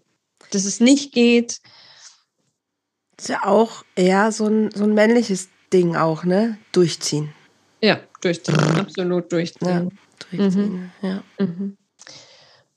[0.50, 1.60] dass es nicht geht?
[3.18, 6.58] Ist ja auch eher so ein, so ein männliches Ding auch, ne?
[6.72, 7.34] Durchziehen.
[7.82, 9.92] Ja, durchziehen, absolut durchziehen.
[10.32, 11.08] Ja, durchziehen, mhm.
[11.08, 11.24] ja.
[11.40, 11.78] Mhm.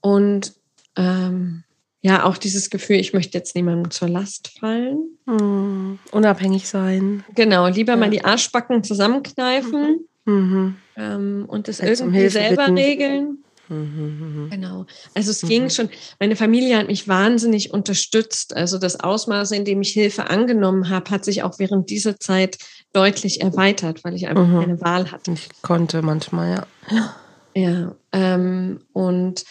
[0.00, 0.54] Und
[0.96, 1.64] ähm,
[2.02, 5.18] ja, auch dieses Gefühl, ich möchte jetzt niemandem zur Last fallen.
[5.26, 5.98] Mhm.
[6.10, 7.24] Unabhängig sein.
[7.34, 7.98] Genau, lieber ja.
[7.98, 10.76] mal die Arschbacken zusammenkneifen mhm.
[10.96, 12.78] ähm, und das Jetzt irgendwie um selber bitten.
[12.78, 13.44] regeln.
[13.70, 14.84] Mhm, genau.
[15.14, 15.48] Also es mhm.
[15.48, 18.56] ging schon, meine Familie hat mich wahnsinnig unterstützt.
[18.56, 22.58] Also das Ausmaß, in dem ich Hilfe angenommen habe, hat sich auch während dieser Zeit
[22.92, 24.60] deutlich erweitert, weil ich einfach mhm.
[24.60, 25.32] keine Wahl hatte.
[25.32, 27.14] Ich konnte manchmal, ja.
[27.54, 29.44] Ja, ähm, und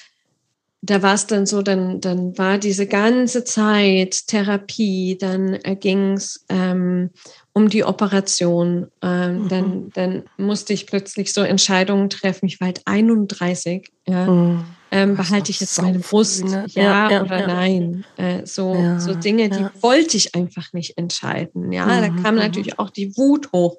[0.81, 6.13] da war es dann so, dann, dann war diese ganze Zeit Therapie, dann äh, ging
[6.13, 7.09] es ähm,
[7.51, 8.87] um die Operation.
[9.01, 9.49] Ähm, mhm.
[9.49, 12.45] dann, dann musste ich plötzlich so Entscheidungen treffen.
[12.45, 13.89] Ich war halt 31.
[14.07, 14.25] Ja.
[14.25, 14.65] Mhm.
[14.91, 16.65] Ähm, behalte ich jetzt meine Brust, ne?
[16.69, 17.47] ja, ja, oder ja.
[17.47, 18.05] nein?
[18.17, 21.71] Äh, so, so Dinge, die wollte ich einfach nicht entscheiden.
[21.71, 22.01] Ja, mhm.
[22.01, 22.41] da kam mhm.
[22.41, 23.77] natürlich auch die Wut hoch.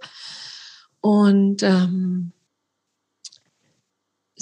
[1.01, 2.31] Und ähm,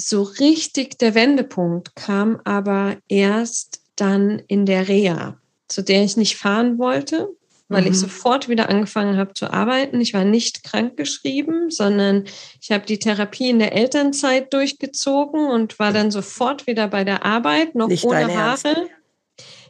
[0.01, 5.37] so richtig der Wendepunkt kam aber erst dann in der Reha,
[5.67, 7.27] zu der ich nicht fahren wollte,
[7.67, 7.91] weil mhm.
[7.91, 9.99] ich sofort wieder angefangen habe zu arbeiten.
[9.99, 12.23] Ich war nicht krankgeschrieben, sondern
[12.61, 17.25] ich habe die Therapie in der Elternzeit durchgezogen und war dann sofort wieder bei der
[17.25, 18.87] Arbeit, noch nicht ohne Haare.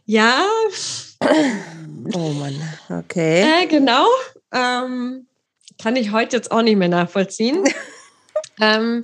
[0.06, 0.46] Ja.
[2.14, 2.56] Oh Mann,
[2.90, 3.42] okay.
[3.42, 4.08] Äh, genau.
[4.54, 5.28] Ähm,
[5.84, 7.66] kann ich heute jetzt auch nicht mehr nachvollziehen.
[8.62, 9.04] ähm,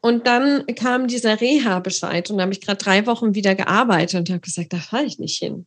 [0.00, 4.30] und dann kam dieser Reha-Bescheid und da habe ich gerade drei Wochen wieder gearbeitet und
[4.30, 5.66] habe gesagt, da fahre ich nicht hin.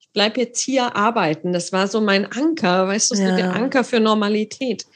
[0.00, 1.52] Ich bleibe jetzt hier arbeiten.
[1.52, 3.30] Das war so mein Anker, weißt du, ja.
[3.30, 4.86] so der Anker für Normalität.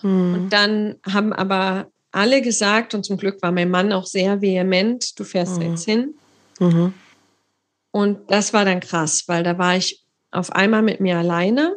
[0.00, 0.34] Hm.
[0.34, 5.18] Und dann haben aber alle gesagt, und zum Glück war mein Mann auch sehr vehement,
[5.18, 5.62] du fährst mhm.
[5.62, 6.14] jetzt hin.
[6.58, 6.94] Mhm.
[7.90, 11.76] Und das war dann krass, weil da war ich auf einmal mit mir alleine.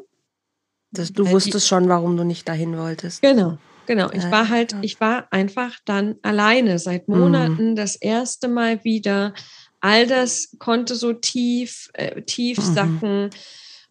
[0.91, 3.22] Das, du wusstest schon, warum du nicht dahin wolltest.
[3.22, 3.57] Genau.
[3.86, 7.20] Genau, ich war halt, ich war einfach dann alleine seit mhm.
[7.20, 7.76] Monaten mhm.
[7.76, 9.34] das erste Mal wieder.
[9.80, 12.74] All das konnte so tief, äh, tief mhm.
[12.74, 13.30] sacken.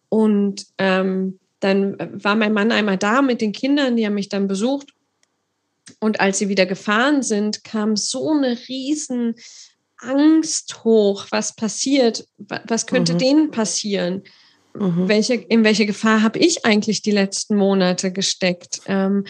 [0.09, 4.47] Und ähm, dann war mein Mann einmal da mit den Kindern, die haben mich dann
[4.47, 4.93] besucht.
[5.99, 9.35] Und als sie wieder gefahren sind, kam so eine riesen
[9.97, 13.17] Angst hoch, was passiert, was könnte mhm.
[13.19, 14.23] denen passieren.
[14.73, 15.07] Mhm.
[15.07, 18.81] Welche, in welche Gefahr habe ich eigentlich die letzten Monate gesteckt?
[18.85, 19.25] Ähm,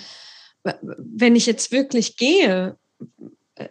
[0.64, 2.78] wenn ich jetzt wirklich gehe,
[3.56, 3.70] äh,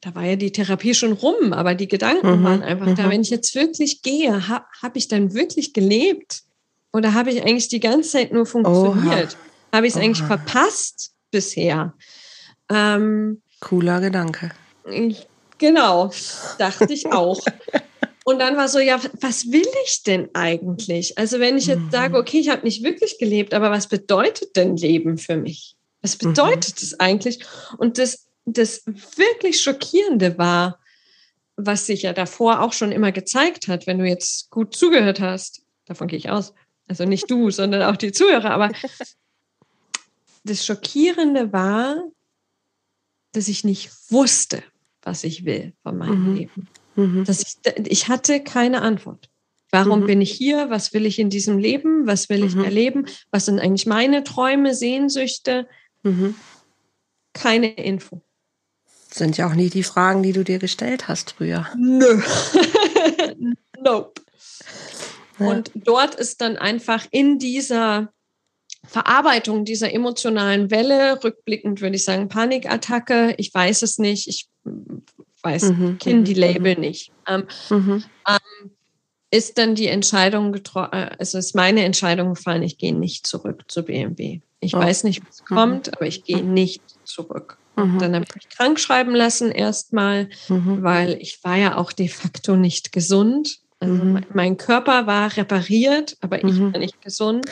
[0.00, 2.96] da war ja die Therapie schon rum, aber die Gedanken mhm, waren einfach mhm.
[2.96, 3.10] da.
[3.10, 6.42] Wenn ich jetzt wirklich gehe, habe hab ich dann wirklich gelebt?
[6.92, 9.36] Oder habe ich eigentlich die ganze Zeit nur funktioniert?
[9.72, 11.94] Habe ich es eigentlich verpasst bisher?
[12.70, 14.52] Ähm, Cooler Gedanke.
[15.58, 16.12] Genau,
[16.58, 17.40] dachte ich auch.
[18.24, 21.18] Und dann war so, ja, was will ich denn eigentlich?
[21.18, 21.90] Also wenn ich jetzt mhm.
[21.90, 25.76] sage, okay, ich habe nicht wirklich gelebt, aber was bedeutet denn Leben für mich?
[26.04, 26.28] Was mhm.
[26.28, 27.00] bedeutet es mhm.
[27.00, 27.44] eigentlich?
[27.78, 28.84] Und das, das
[29.16, 30.78] wirklich Schockierende war,
[31.56, 35.62] was sich ja davor auch schon immer gezeigt hat, wenn du jetzt gut zugehört hast.
[35.86, 36.52] Davon gehe ich aus.
[36.88, 38.50] Also nicht du, sondern auch die Zuhörer.
[38.50, 38.70] Aber
[40.44, 42.04] das Schockierende war,
[43.32, 44.62] dass ich nicht wusste,
[45.02, 46.36] was ich will von meinem mhm.
[46.36, 46.68] Leben.
[46.96, 47.24] Mhm.
[47.24, 49.30] Dass ich, ich hatte keine Antwort.
[49.70, 50.06] Warum mhm.
[50.06, 50.68] bin ich hier?
[50.68, 52.06] Was will ich in diesem Leben?
[52.06, 52.64] Was will ich mhm.
[52.64, 53.06] erleben?
[53.30, 55.66] Was sind eigentlich meine Träume, Sehnsüchte?
[56.04, 56.36] Mhm.
[57.32, 58.22] Keine Info.
[59.10, 61.66] Sind ja auch nie die Fragen, die du dir gestellt hast früher.
[61.76, 62.20] Nö.
[63.80, 64.20] nope.
[65.38, 65.46] Ja.
[65.46, 68.12] Und dort ist dann einfach in dieser
[68.86, 74.48] Verarbeitung dieser emotionalen Welle, rückblickend würde ich sagen, Panikattacke, ich weiß es nicht, ich
[75.42, 75.98] weiß, mhm.
[75.98, 77.12] kenne die mhm, Label nicht.
[77.26, 78.04] Ähm, mhm.
[78.28, 78.70] ähm,
[79.30, 83.64] ist dann die Entscheidung getroffen, äh, also ist meine Entscheidung gefallen, ich gehe nicht zurück
[83.68, 84.40] zu BMW.
[84.64, 84.78] Ich oh.
[84.78, 85.54] weiß nicht, was mhm.
[85.54, 87.58] kommt, aber ich gehe nicht zurück.
[87.76, 87.98] Mhm.
[87.98, 90.82] Dann habe ich mich krank schreiben lassen erstmal, mhm.
[90.82, 93.58] weil ich war ja auch de facto nicht gesund.
[93.80, 97.46] Also mein, mein, Körper war repariert, aber ich war nicht gesund.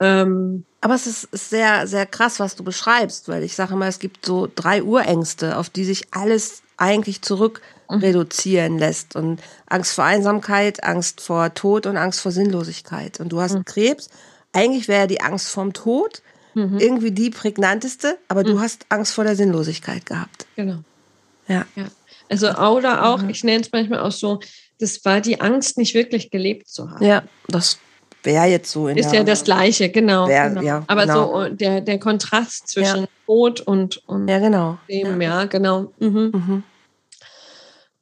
[0.00, 4.00] Ähm, aber es ist sehr, sehr krass, was du beschreibst, weil ich sage immer, es
[4.00, 9.14] gibt so drei Urängste, auf die sich alles eigentlich zurück reduzieren lässt.
[9.14, 13.20] Und Angst vor Einsamkeit, Angst vor Tod und Angst vor Sinnlosigkeit.
[13.20, 13.64] Und du hast mhm.
[13.64, 14.08] Krebs.
[14.54, 16.22] Eigentlich wäre die Angst vorm Tod
[16.54, 16.78] mhm.
[16.78, 18.46] irgendwie die prägnanteste, aber mhm.
[18.46, 20.46] du hast Angst vor der Sinnlosigkeit gehabt.
[20.56, 20.78] Genau.
[21.48, 21.66] Ja.
[21.76, 21.86] ja.
[22.30, 23.30] Also oder auch, mhm.
[23.30, 24.40] ich nenne es manchmal auch so,
[24.78, 27.04] das war die Angst, nicht wirklich gelebt zu haben.
[27.04, 27.78] Ja, das
[28.22, 30.26] wäre jetzt so in Ist ja das Gleiche, genau.
[30.26, 30.62] Wär, genau.
[30.62, 31.44] Ja, Aber genau.
[31.44, 33.08] so der, der Kontrast zwischen ja.
[33.26, 34.78] Tod und, und ja, genau.
[34.88, 35.92] dem, ja, ja genau.
[35.98, 36.32] Mhm.
[36.32, 36.62] Mhm.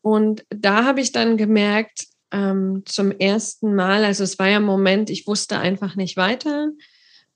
[0.00, 4.64] Und da habe ich dann gemerkt, ähm, zum ersten Mal, also es war ja ein
[4.64, 6.70] Moment, ich wusste einfach nicht weiter.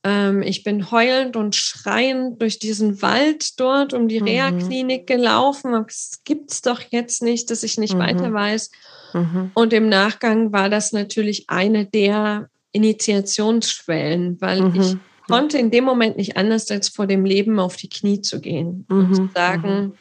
[0.03, 4.27] Ähm, ich bin heulend und schreiend durch diesen Wald dort um die mhm.
[4.27, 5.75] Reha-Klinik gelaufen.
[5.87, 7.99] Es gibt es doch jetzt nicht, dass ich nicht mhm.
[7.99, 8.71] weiter weiß.
[9.13, 9.51] Mhm.
[9.55, 14.81] Und im Nachgang war das natürlich eine der Initiationsschwellen, weil mhm.
[14.81, 14.97] ich
[15.29, 18.87] konnte in dem Moment nicht anders, als vor dem Leben auf die Knie zu gehen
[18.89, 19.93] und zu sagen,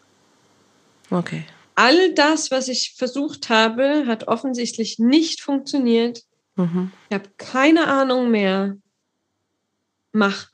[1.09, 1.45] okay
[1.75, 6.23] all das, was ich versucht habe, hat offensichtlich nicht funktioniert.
[6.55, 6.91] Mhm.
[7.09, 8.77] Ich habe keine Ahnung mehr.
[10.11, 10.49] Mach.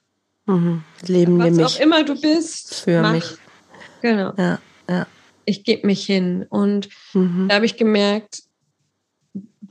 [0.46, 0.84] Mhm.
[1.06, 2.82] Leben was auch immer du bist.
[2.82, 3.14] Für mach.
[3.14, 3.26] mich.
[4.02, 4.34] Genau.
[4.38, 4.60] Ja,
[4.90, 5.08] ja.
[5.46, 6.46] Ich gebe mich hin.
[6.50, 7.48] Und mhm.
[7.48, 8.44] da habe ich gemerkt,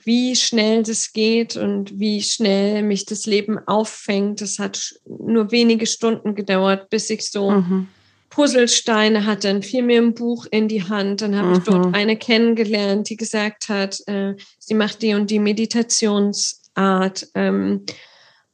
[0.05, 4.41] wie schnell das geht und wie schnell mich das Leben auffängt.
[4.41, 7.89] Das hat nur wenige Stunden gedauert, bis ich so mhm.
[8.31, 11.55] Puzzlesteine hat, dann fiel mir ein Buch in die Hand, dann habe mhm.
[11.55, 11.95] ich dort mhm.
[11.95, 17.29] eine kennengelernt, die gesagt hat, äh, sie macht die und die Meditationsart.
[17.35, 17.85] Ähm,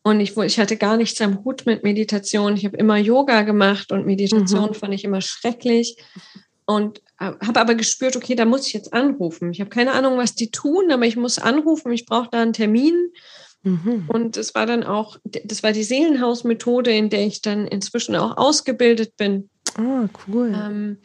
[0.03, 2.57] und ich, ich hatte gar nichts am Hut mit Meditation.
[2.57, 4.75] Ich habe immer Yoga gemacht und Meditation mhm.
[4.75, 5.97] fand ich immer schrecklich.
[6.65, 9.51] Und äh, habe aber gespürt, okay, da muss ich jetzt anrufen.
[9.53, 11.93] Ich habe keine Ahnung, was die tun, aber ich muss anrufen.
[11.93, 13.11] Ich brauche da einen Termin.
[13.63, 14.05] Mhm.
[14.09, 18.37] Und es war dann auch, das war die Seelenhausmethode, in der ich dann inzwischen auch
[18.37, 19.51] ausgebildet bin.
[19.77, 20.53] Ah, cool.
[20.55, 20.99] Ähm,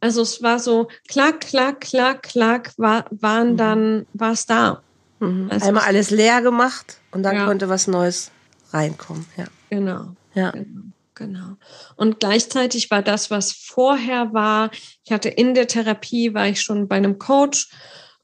[0.00, 3.56] also es war so, klack, klack, klack, klack, war, waren mhm.
[3.56, 4.82] dann, war es da.
[5.20, 5.48] Mhm.
[5.50, 7.46] Also Einmal alles leer gemacht und dann ja.
[7.46, 8.30] konnte was Neues
[8.72, 9.26] reinkommen.
[9.36, 9.44] Ja.
[9.70, 10.14] Genau.
[10.34, 10.50] Ja.
[10.50, 10.82] Genau.
[11.14, 11.56] Genau.
[11.96, 14.70] Und gleichzeitig war das, was vorher war,
[15.04, 17.68] ich hatte in der Therapie, war ich schon bei einem Coach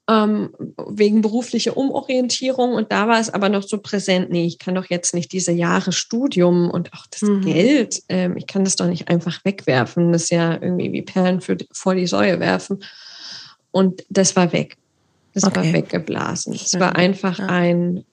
[0.09, 0.55] ähm,
[0.89, 2.73] wegen beruflicher Umorientierung.
[2.73, 5.53] Und da war es aber noch so präsent, nee, ich kann doch jetzt nicht diese
[5.53, 7.43] Jahre Studium und auch das mhm.
[7.43, 10.13] Geld, ähm, ich kann das doch nicht einfach wegwerfen.
[10.13, 12.83] Das ist ja irgendwie wie Perlen für, vor die Säue werfen.
[13.71, 14.77] Und das war weg.
[15.35, 15.57] Das okay.
[15.57, 16.55] war weggeblasen.
[16.55, 17.47] Es war einfach ja.
[17.47, 18.05] ein,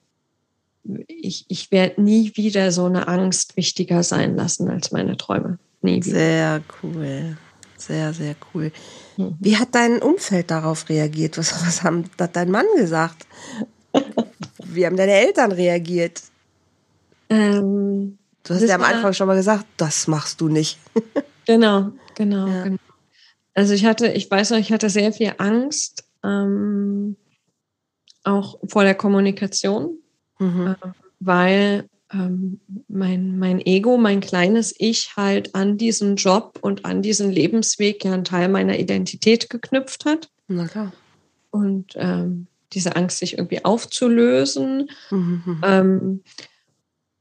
[1.08, 5.58] ich, ich werde nie wieder so eine Angst wichtiger sein lassen als meine Träume.
[5.80, 6.18] Nie wieder.
[6.18, 7.38] Sehr cool.
[7.78, 8.72] Sehr, sehr cool.
[9.16, 9.36] Mhm.
[9.38, 11.38] Wie hat dein Umfeld darauf reagiert?
[11.38, 13.26] Was, was haben, hat dein Mann gesagt?
[14.64, 16.22] Wie haben deine Eltern reagiert?
[17.28, 20.78] Ähm, du hast ja am Anfang schon mal gesagt, das machst du nicht.
[21.46, 22.64] genau, genau, ja.
[22.64, 22.78] genau.
[23.54, 27.16] Also ich hatte, ich weiß noch, ich hatte sehr viel Angst, ähm,
[28.22, 29.98] auch vor der Kommunikation,
[30.38, 30.76] mhm.
[30.82, 30.88] äh,
[31.20, 37.30] weil ähm, mein, mein Ego, mein kleines Ich halt an diesen Job und an diesen
[37.30, 40.28] Lebensweg ja einen Teil meiner Identität geknüpft hat.
[40.48, 40.92] Na klar.
[41.50, 44.90] Und ähm, diese Angst, sich irgendwie aufzulösen.
[45.10, 45.42] Mhm.
[45.44, 45.60] mhm.
[45.64, 46.22] Ähm,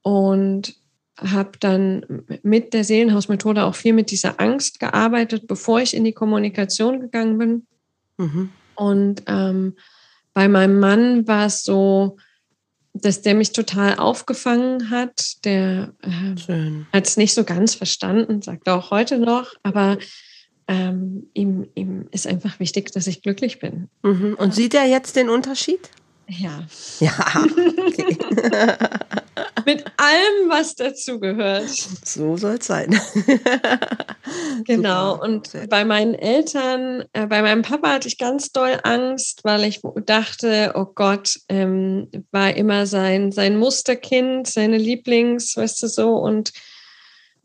[0.02, 0.76] und
[1.18, 2.06] habe dann
[2.44, 7.38] mit der Seelenhausmethode auch viel mit dieser Angst gearbeitet, bevor ich in die Kommunikation gegangen
[7.40, 7.68] bin.
[8.18, 8.50] Mhm.
[8.76, 9.76] Und ähm,
[10.34, 12.18] bei meinem Mann war es so,
[12.96, 15.44] dass der mich total aufgefangen hat.
[15.44, 19.98] Der äh, hat es nicht so ganz verstanden, sagt er auch heute noch, aber
[20.68, 23.90] ähm, ihm, ihm ist einfach wichtig, dass ich glücklich bin.
[24.02, 24.36] Mhm.
[24.40, 25.90] Und sieht er jetzt den Unterschied?
[26.28, 26.64] Ja.
[27.00, 27.46] Ja,
[27.88, 28.18] okay.
[29.66, 31.70] Mit allem, was dazugehört.
[31.70, 33.00] So soll es sein.
[34.66, 35.22] genau.
[35.22, 39.82] Und bei meinen Eltern, äh, bei meinem Papa hatte ich ganz doll Angst, weil ich
[40.06, 46.52] dachte, oh Gott, ähm, war immer sein, sein Musterkind, seine Lieblings, weißt du so, und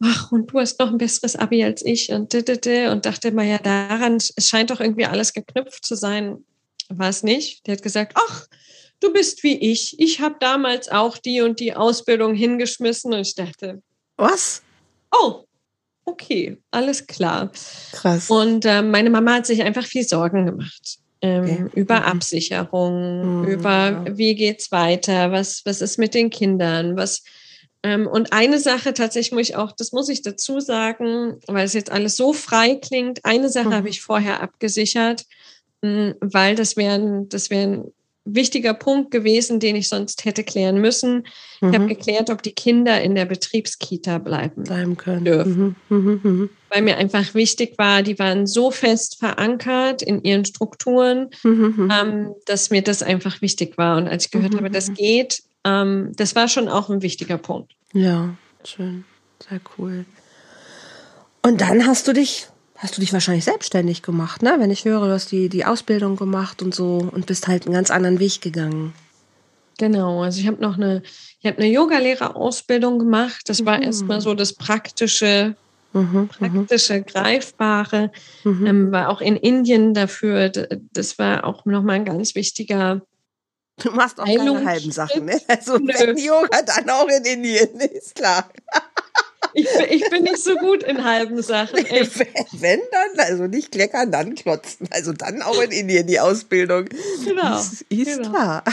[0.02, 3.58] ach, und du hast noch ein besseres Abi als ich und und dachte immer, ja,
[3.58, 6.44] daran, es scheint doch irgendwie alles geknüpft zu sein.
[6.88, 7.66] War es nicht.
[7.66, 8.46] Der hat gesagt, ach,
[9.00, 9.98] du bist wie ich.
[9.98, 13.82] Ich habe damals auch die und die Ausbildung hingeschmissen und ich dachte,
[14.16, 14.62] was?
[15.10, 15.44] Oh,
[16.04, 17.50] okay, alles klar.
[17.92, 18.30] Krass.
[18.30, 20.98] Und äh, meine Mama hat sich einfach viel Sorgen gemacht.
[21.22, 21.80] Ähm, okay.
[21.80, 22.06] Über mhm.
[22.06, 23.48] Absicherung, mhm.
[23.48, 27.22] über wie geht's weiter, was, was ist mit den Kindern, was,
[27.82, 31.74] ähm, und eine Sache tatsächlich muss ich auch, das muss ich dazu sagen, weil es
[31.74, 33.74] jetzt alles so frei klingt, eine Sache mhm.
[33.74, 35.26] habe ich vorher abgesichert,
[35.82, 37.92] mh, weil das wäre das wär ein
[38.24, 41.26] wichtiger Punkt gewesen, den ich sonst hätte klären müssen.
[41.60, 41.68] Mhm.
[41.68, 45.24] Ich habe geklärt, ob die Kinder in der Betriebskita bleiben, bleiben können.
[45.24, 45.76] dürfen.
[45.88, 45.96] Mhm.
[45.98, 46.20] mhm.
[46.22, 46.50] Mhm.
[46.68, 51.90] Weil mir einfach wichtig war, die waren so fest verankert in ihren Strukturen, mhm.
[51.92, 53.96] ähm, dass mir das einfach wichtig war.
[53.96, 57.72] Und als ich gehört habe, das geht, ähm, das war schon auch ein wichtiger Punkt.
[57.92, 59.04] Ja, schön.
[59.48, 60.04] Sehr cool.
[61.42, 62.46] Und dann hast du dich,
[62.80, 64.56] hast du dich wahrscheinlich selbstständig gemacht, ne?
[64.58, 67.74] Wenn ich höre, du hast die, die Ausbildung gemacht und so und bist halt einen
[67.74, 68.94] ganz anderen Weg gegangen.
[69.78, 71.02] Genau, also ich habe noch eine,
[71.40, 73.42] ich habe eine Yogalehrerausbildung gemacht.
[73.48, 73.84] Das war mhm.
[73.84, 75.56] erstmal so das praktische,
[75.92, 76.28] mhm, mhm.
[76.28, 77.06] praktische, mhm.
[77.06, 78.12] greifbare.
[78.44, 78.66] Mhm.
[78.66, 80.48] Ähm, war auch in Indien dafür.
[80.48, 83.02] Das war auch nochmal ein ganz wichtiger
[83.82, 85.40] Du machst auch keine halben Sachen, ne?
[85.48, 85.92] Also Nö.
[85.98, 88.50] wenn Yoga, dann auch in Indien, ist klar.
[89.52, 91.78] Ich, ich, bin nicht so gut in halben Sachen.
[91.78, 92.18] Echt.
[92.52, 94.88] Wenn dann, also nicht kleckern, dann klotzen.
[94.90, 96.86] Also dann auch in Indien die Ausbildung.
[97.24, 97.58] Genau.
[97.58, 98.30] Ist, ist genau.
[98.30, 98.64] klar.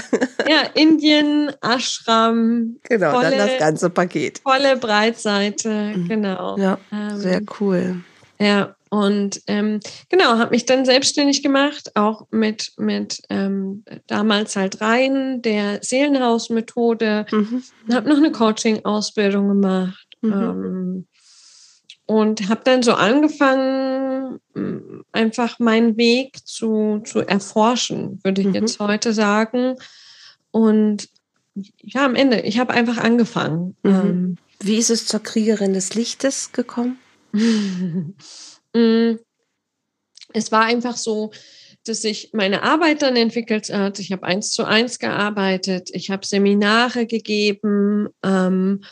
[0.48, 2.78] Ja, Indien, Ashram.
[2.84, 4.40] Genau, volle, dann das ganze Paket.
[4.40, 6.08] Volle Breitseite, mhm.
[6.08, 6.58] genau.
[6.58, 8.02] Ja, ähm, sehr cool.
[8.40, 14.80] Ja, und ähm, genau, habe mich dann selbstständig gemacht, auch mit, mit ähm, damals halt
[14.82, 17.26] rein der Seelenhausmethode.
[17.32, 17.64] Mhm.
[17.92, 20.07] Habe noch eine Coaching-Ausbildung gemacht.
[20.22, 20.34] Mhm.
[20.34, 21.08] Ähm,
[22.06, 24.40] und habe dann so angefangen,
[25.12, 28.56] einfach meinen Weg zu, zu erforschen, würde ich mhm.
[28.56, 29.76] jetzt heute sagen.
[30.52, 31.10] Und
[31.82, 33.76] ja, am Ende, ich habe einfach angefangen.
[33.84, 33.92] Mhm.
[33.92, 36.98] Ähm, Wie ist es zur Kriegerin des Lichtes gekommen?
[38.74, 39.16] Mm,
[40.34, 41.32] es war einfach so,
[41.86, 43.98] dass sich meine Arbeit dann entwickelt hat.
[44.00, 48.84] Ich habe eins zu eins gearbeitet, ich habe Seminare gegeben ähm,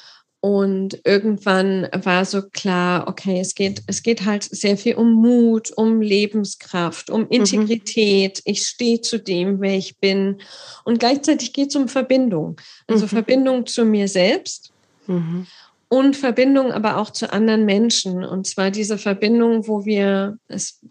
[0.46, 5.72] und irgendwann war so klar, okay, es geht, es geht halt sehr viel um Mut,
[5.76, 7.28] um Lebenskraft, um mhm.
[7.32, 8.44] Integrität.
[8.46, 8.52] Mhm.
[8.52, 10.38] Ich stehe zu dem, wer ich bin.
[10.84, 12.58] Und gleichzeitig geht es um Verbindung.
[12.86, 13.10] Also mhm.
[13.10, 14.72] Verbindung zu mir selbst.
[15.08, 15.48] Mhm
[15.88, 18.26] und Verbindung aber auch zu anderen Menschen.
[18.26, 20.82] Und zwar diese Verbindung, wo wir, es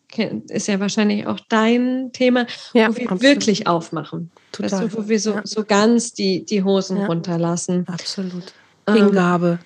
[0.48, 3.22] ist ja wahrscheinlich auch dein Thema, ja, wo wir absolut.
[3.22, 4.30] wirklich aufmachen.
[4.52, 4.70] Total.
[4.70, 5.42] Weißt du, wo wir so, ja.
[5.44, 7.06] so ganz die, die Hosen ja.
[7.06, 7.84] runterlassen.
[7.88, 8.54] Absolut.
[8.86, 9.58] Ähm, Hingabe.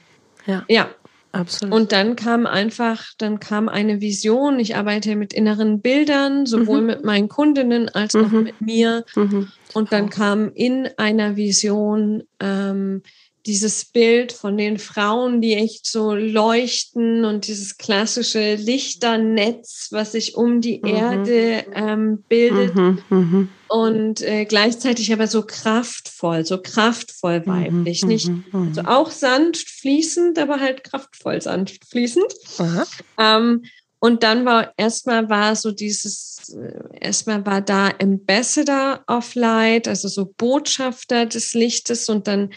[0.47, 0.65] Ähm, ja.
[0.69, 0.89] Ja.
[1.31, 1.75] Absolut.
[1.75, 4.59] Und dann kam einfach, dann kam eine Vision.
[4.59, 6.87] Ich arbeite mit inneren Bildern, sowohl mhm.
[6.87, 8.45] mit meinen Kundinnen als auch mhm.
[8.45, 9.05] mit mir.
[9.15, 9.49] Mhm.
[9.75, 13.03] Und dann kam in einer Vision ähm,
[13.47, 20.35] dieses Bild von den Frauen, die echt so leuchten und dieses klassische Lichternetz, was sich
[20.35, 20.89] um die mhm.
[20.89, 23.49] Erde ähm, bildet mhm, mhm.
[23.69, 28.69] Und äh, gleichzeitig aber so kraftvoll, so kraftvoll mhm, weiblich, nicht mhm, mhm.
[28.69, 32.33] also auch sanft fließend, aber halt kraftvoll sanft fließend.
[33.19, 33.65] Ähm,
[34.01, 40.09] und dann war erstmal war so dieses, äh, erstmal war da Ambassador of Light, also
[40.09, 42.51] so Botschafter des Lichtes und dann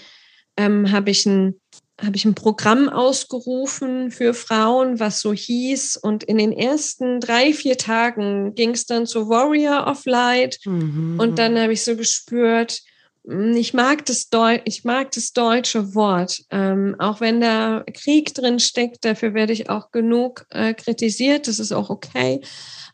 [0.58, 1.61] ähm, habe ich ein
[2.00, 5.98] habe ich ein Programm ausgerufen für Frauen, was so hieß.
[5.98, 10.58] Und in den ersten drei, vier Tagen ging es dann zu Warrior of Light.
[10.66, 11.20] Mhm.
[11.20, 12.82] Und dann habe ich so gespürt,
[13.24, 18.60] ich mag das, Deu ich mag das deutsche Wort, ähm, auch wenn da Krieg drin
[18.60, 22.42] steckt, dafür werde ich auch genug äh, kritisiert, das ist auch okay.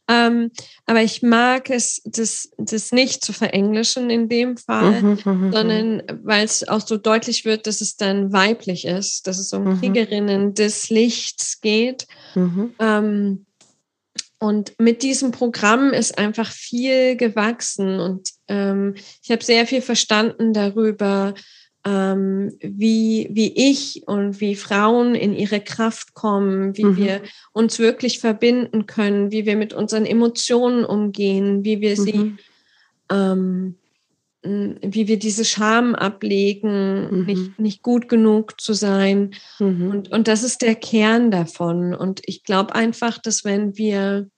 [0.10, 0.52] Ähm,
[0.86, 5.52] aber ich mag es, das, das nicht zu verenglischen in dem Fall, mhm, mhm, mhm.
[5.52, 9.64] sondern weil es auch so deutlich wird, dass es dann weiblich ist, dass es um
[9.64, 9.80] mhm.
[9.80, 12.08] Kriegerinnen des Lichts geht.
[12.36, 12.74] Mhm.
[12.80, 13.47] Ähm,
[14.40, 20.54] und mit diesem Programm ist einfach viel gewachsen und ähm, ich habe sehr viel verstanden
[20.54, 21.34] darüber,
[21.86, 26.98] ähm, wie, wie ich und wie Frauen in ihre Kraft kommen, wie mhm.
[26.98, 27.22] wir
[27.54, 32.38] uns wirklich verbinden können, wie wir mit unseren Emotionen umgehen, wie wir sie, mhm.
[33.12, 33.76] ähm,
[34.44, 37.26] wie wir diese Scham ablegen, mhm.
[37.26, 39.34] nicht, nicht gut genug zu sein.
[39.60, 39.92] Mhm.
[39.92, 41.94] Und, und das ist der Kern davon.
[41.94, 44.30] Und ich glaube einfach, dass wenn wir,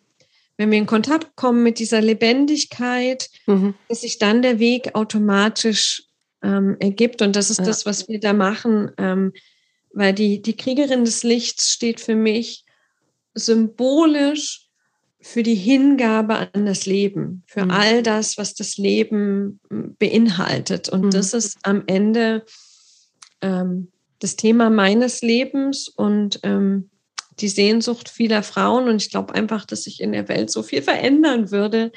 [0.58, 3.76] wenn wir in Kontakt kommen mit dieser Lebendigkeit, mhm.
[3.88, 6.04] dass sich dann der Weg automatisch
[6.42, 7.22] ähm, ergibt.
[7.22, 7.66] Und das ist ja.
[7.66, 8.92] das, was wir da machen.
[8.98, 9.34] Ähm,
[9.92, 12.64] weil die, die Kriegerin des Lichts steht für mich
[13.34, 14.69] symbolisch
[15.22, 17.72] für die Hingabe an das Leben, für mhm.
[17.72, 20.90] all das, was das Leben hm, beinhaltet.
[20.90, 21.12] Und mhm.
[21.12, 22.46] das ist am Ende
[23.42, 26.90] ähm, das Thema meines Lebens und ähm,
[27.40, 28.88] die Sehnsucht vieler Frauen.
[28.88, 31.92] Und ich glaube einfach, dass sich in der Welt so viel verändern würde,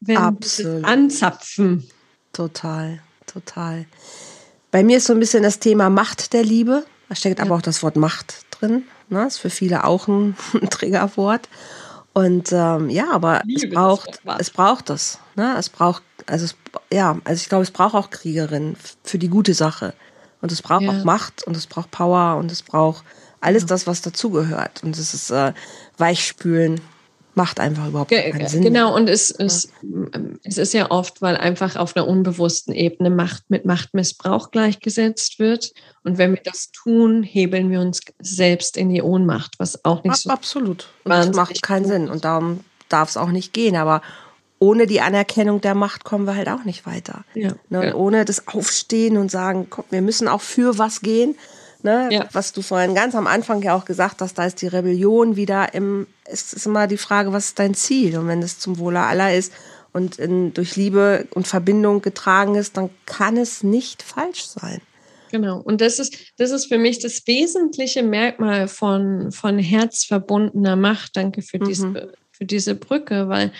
[0.00, 0.82] wenn Absolut.
[0.82, 1.88] wir anzapfen.
[2.32, 3.86] Total, total.
[4.70, 6.84] Bei mir ist so ein bisschen das Thema Macht der Liebe.
[7.08, 7.44] Da steckt ja.
[7.44, 8.84] aber auch das Wort Macht drin.
[9.08, 9.26] Ne?
[9.26, 10.36] Ist für viele auch ein
[10.70, 11.48] Triggerwort.
[12.16, 15.18] Und ähm, ja, aber es braucht, es braucht das.
[15.34, 15.54] Ne?
[15.58, 16.56] Es braucht, also es,
[16.90, 19.92] ja, also ich glaube, es braucht auch Kriegerinnen für die gute Sache.
[20.40, 20.92] Und es braucht ja.
[20.92, 23.04] auch Macht und es braucht Power und es braucht
[23.42, 23.66] alles ja.
[23.66, 24.82] das, was dazugehört.
[24.82, 25.52] Und es ist äh,
[25.98, 26.80] Weichspülen,
[27.36, 28.62] macht einfach überhaupt keinen Sinn.
[28.62, 29.68] Genau, und es, es,
[30.42, 35.72] es ist ja oft, weil einfach auf einer unbewussten Ebene Macht mit Machtmissbrauch gleichgesetzt wird.
[36.02, 40.16] Und wenn wir das tun, hebeln wir uns selbst in die Ohnmacht, was auch nicht
[40.16, 40.30] so.
[40.30, 40.88] Absolut.
[41.04, 42.08] Und das macht keinen Sinn.
[42.08, 43.76] Und darum darf es auch nicht gehen.
[43.76, 44.00] Aber
[44.58, 47.24] ohne die Anerkennung der Macht kommen wir halt auch nicht weiter.
[47.34, 47.88] Ja, ne?
[47.88, 47.94] ja.
[47.94, 51.36] Ohne das Aufstehen und sagen, komm, wir müssen auch für was gehen.
[51.82, 52.08] Ne?
[52.10, 52.26] Ja.
[52.32, 55.74] Was du vorhin ganz am Anfang ja auch gesagt hast, da ist die Rebellion wieder
[55.74, 58.18] im, es ist immer die Frage, was ist dein Ziel?
[58.18, 59.52] Und wenn es zum Wohle aller ist
[59.92, 64.80] und in, durch Liebe und Verbindung getragen ist, dann kann es nicht falsch sein.
[65.30, 65.60] Genau.
[65.60, 71.16] Und das ist, das ist für mich das wesentliche Merkmal von, von herzverbundener Macht.
[71.16, 71.64] Danke für, mhm.
[71.64, 73.52] diese, für diese Brücke, weil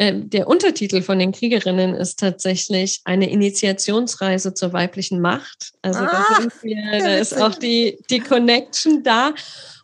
[0.00, 5.72] ähm, der Untertitel von den Kriegerinnen ist tatsächlich eine Initiationsreise zur weiblichen Macht.
[5.82, 9.34] Also ah, da, wir, da ist auch die, die Connection da.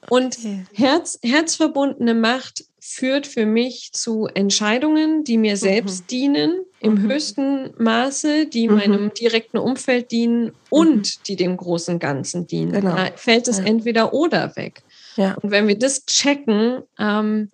[0.08, 0.66] Und okay.
[0.72, 6.06] Herz, herzverbundene Macht führt für mich zu Entscheidungen, die mir selbst mhm.
[6.06, 7.10] dienen, im mhm.
[7.10, 8.74] höchsten Maße, die mhm.
[8.76, 11.22] meinem direkten Umfeld dienen und mhm.
[11.26, 12.70] die dem großen Ganzen dienen.
[12.70, 12.94] Genau.
[12.94, 13.64] Da fällt es ja.
[13.64, 14.84] entweder oder weg.
[15.16, 15.34] Ja.
[15.42, 17.50] Und wenn wir das checken, ähm,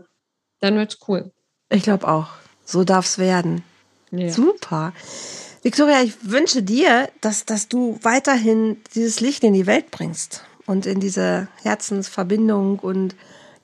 [0.61, 1.31] dann es cool.
[1.71, 2.40] Ich glaube auch.
[2.71, 3.65] So darf es werden.
[4.13, 4.31] Ja.
[4.31, 4.93] Super.
[5.63, 10.87] Victoria, ich wünsche dir, dass, dass du weiterhin dieses Licht in die Welt bringst und
[10.87, 13.17] in diese Herzensverbindung und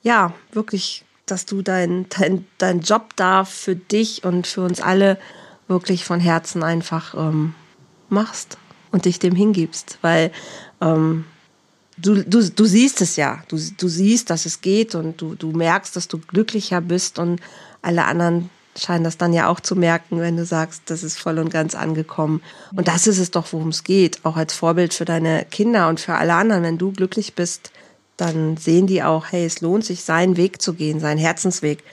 [0.03, 5.17] ja, wirklich, dass du dein, dein, dein Job da für dich und für uns alle
[5.67, 7.55] wirklich von Herzen einfach ähm,
[8.09, 8.57] machst
[8.91, 10.31] und dich dem hingibst, weil
[10.81, 11.25] ähm,
[11.97, 15.51] du, du, du siehst es ja, du, du siehst, dass es geht und du, du
[15.51, 17.41] merkst, dass du glücklicher bist und
[17.81, 21.39] alle anderen scheinen das dann ja auch zu merken, wenn du sagst, das ist voll
[21.39, 22.41] und ganz angekommen.
[22.75, 25.99] Und das ist es doch, worum es geht, auch als Vorbild für deine Kinder und
[25.99, 26.63] für alle anderen.
[26.63, 27.71] Wenn du glücklich bist,
[28.17, 31.83] dann sehen die auch, hey, es lohnt sich, seinen Weg zu gehen, seinen Herzensweg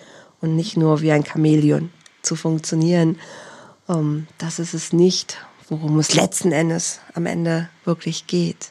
[0.41, 1.91] und nicht nur wie ein Chamäleon
[2.23, 3.19] zu funktionieren.
[3.87, 5.37] Um, ähm, das ist es nicht,
[5.69, 8.71] worum es letzten Endes am Ende wirklich geht.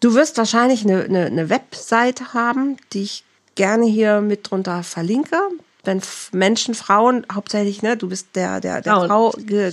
[0.00, 3.24] Du wirst wahrscheinlich eine, eine, eine Webseite haben, die ich
[3.56, 5.36] gerne hier mit drunter verlinke
[5.84, 6.02] wenn
[6.32, 9.72] Menschen, Frauen, hauptsächlich, ne, du bist der, der, der Frau ge,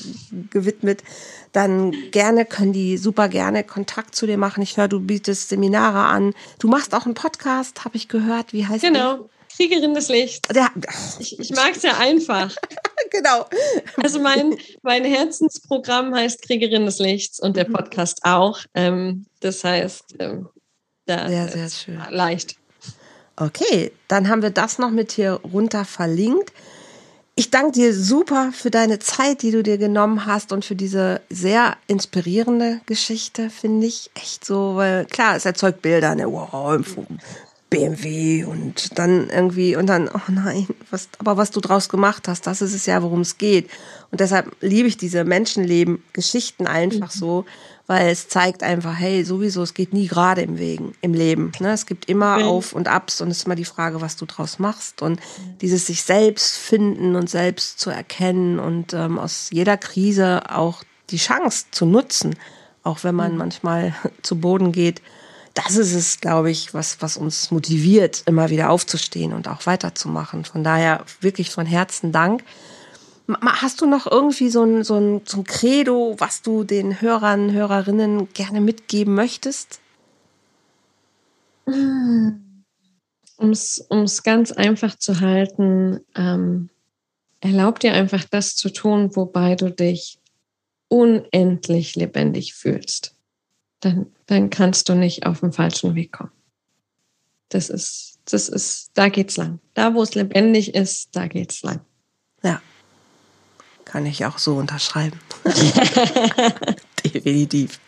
[0.49, 1.03] gewidmet,
[1.51, 4.61] dann gerne können die super gerne Kontakt zu dir machen.
[4.61, 6.33] Ich höre, du bietest Seminare an.
[6.59, 8.53] Du machst auch einen Podcast, habe ich gehört.
[8.53, 9.17] Wie heißt Genau.
[9.17, 9.29] Der?
[9.55, 10.49] Kriegerin des Lichts.
[10.49, 10.69] Der,
[11.19, 12.53] ich ich mag es ja einfach.
[13.09, 13.45] genau.
[14.03, 17.73] Also mein, mein Herzensprogramm heißt Kriegerin des Lichts und der mhm.
[17.73, 18.59] Podcast auch.
[18.73, 20.49] Ähm, das heißt, ähm,
[21.05, 22.01] da sehr, sehr schön.
[22.09, 22.57] leicht.
[23.37, 26.53] Okay, dann haben wir das noch mit hier runter verlinkt.
[27.37, 31.19] Ich danke dir super für deine Zeit, die du dir genommen hast und für diese
[31.29, 34.09] sehr inspirierende Geschichte, finde ich.
[34.15, 36.31] Echt so, weil klar, es erzeugt Bilder, ne?
[36.31, 36.81] Wow,
[37.69, 42.45] BMW und dann irgendwie und dann, oh nein, was, aber was du draus gemacht hast,
[42.47, 43.69] das ist es ja, worum es geht.
[44.11, 47.19] Und deshalb liebe ich diese Menschenleben-Geschichten einfach mhm.
[47.19, 47.45] so,
[47.87, 51.51] weil es zeigt einfach, hey, sowieso, es geht nie gerade im Wegen, im Leben.
[51.59, 51.71] Ne?
[51.71, 52.43] Es gibt immer okay.
[52.45, 55.01] Auf und Abs und es ist immer die Frage, was du draus machst.
[55.01, 55.19] Und
[55.61, 61.17] dieses sich selbst finden und selbst zu erkennen und ähm, aus jeder Krise auch die
[61.17, 62.35] Chance zu nutzen,
[62.83, 63.37] auch wenn man mhm.
[63.37, 65.01] manchmal zu Boden geht.
[65.55, 70.45] Das ist es, glaube ich, was, was uns motiviert, immer wieder aufzustehen und auch weiterzumachen.
[70.45, 72.43] Von daher wirklich von Herzen Dank.
[73.41, 77.51] Hast du noch irgendwie so ein, so, ein, so ein Credo, was du den Hörern,
[77.51, 79.79] Hörerinnen gerne mitgeben möchtest?
[81.65, 86.69] Um es ganz einfach zu halten, ähm,
[87.39, 90.19] erlaub dir einfach das zu tun, wobei du dich
[90.87, 93.14] unendlich lebendig fühlst,
[93.85, 96.31] dann, dann kannst du nicht auf den falschen Weg kommen.
[97.49, 99.59] Das ist, das ist, da geht's lang.
[99.75, 101.81] Da, wo es lebendig ist, da geht's lang.
[102.43, 102.61] Ja.
[103.85, 105.19] Kann ich auch so unterschreiben.
[107.05, 107.79] Definitiv.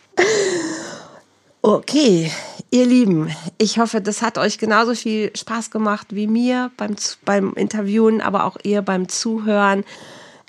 [1.60, 2.30] Okay,
[2.70, 6.94] ihr Lieben, ich hoffe, das hat euch genauso viel Spaß gemacht wie mir beim,
[7.24, 9.84] beim Interviewen, aber auch ihr beim Zuhören.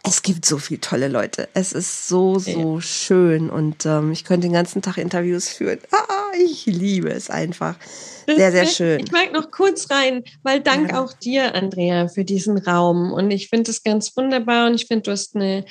[0.04, 1.50] Es gibt so viele tolle Leute.
[1.54, 2.82] Es ist so, so ja.
[2.82, 5.80] schön und ähm, ich könnte den ganzen Tag Interviews führen.
[5.92, 7.76] Ah, ich liebe es einfach.
[8.26, 9.02] Sehr, sehr schön.
[9.02, 11.02] Ich mag noch kurz rein, weil dank ja.
[11.02, 13.12] auch dir, Andrea, für diesen Raum.
[13.12, 15.66] Und ich finde es ganz wunderbar und ich finde, du hast eine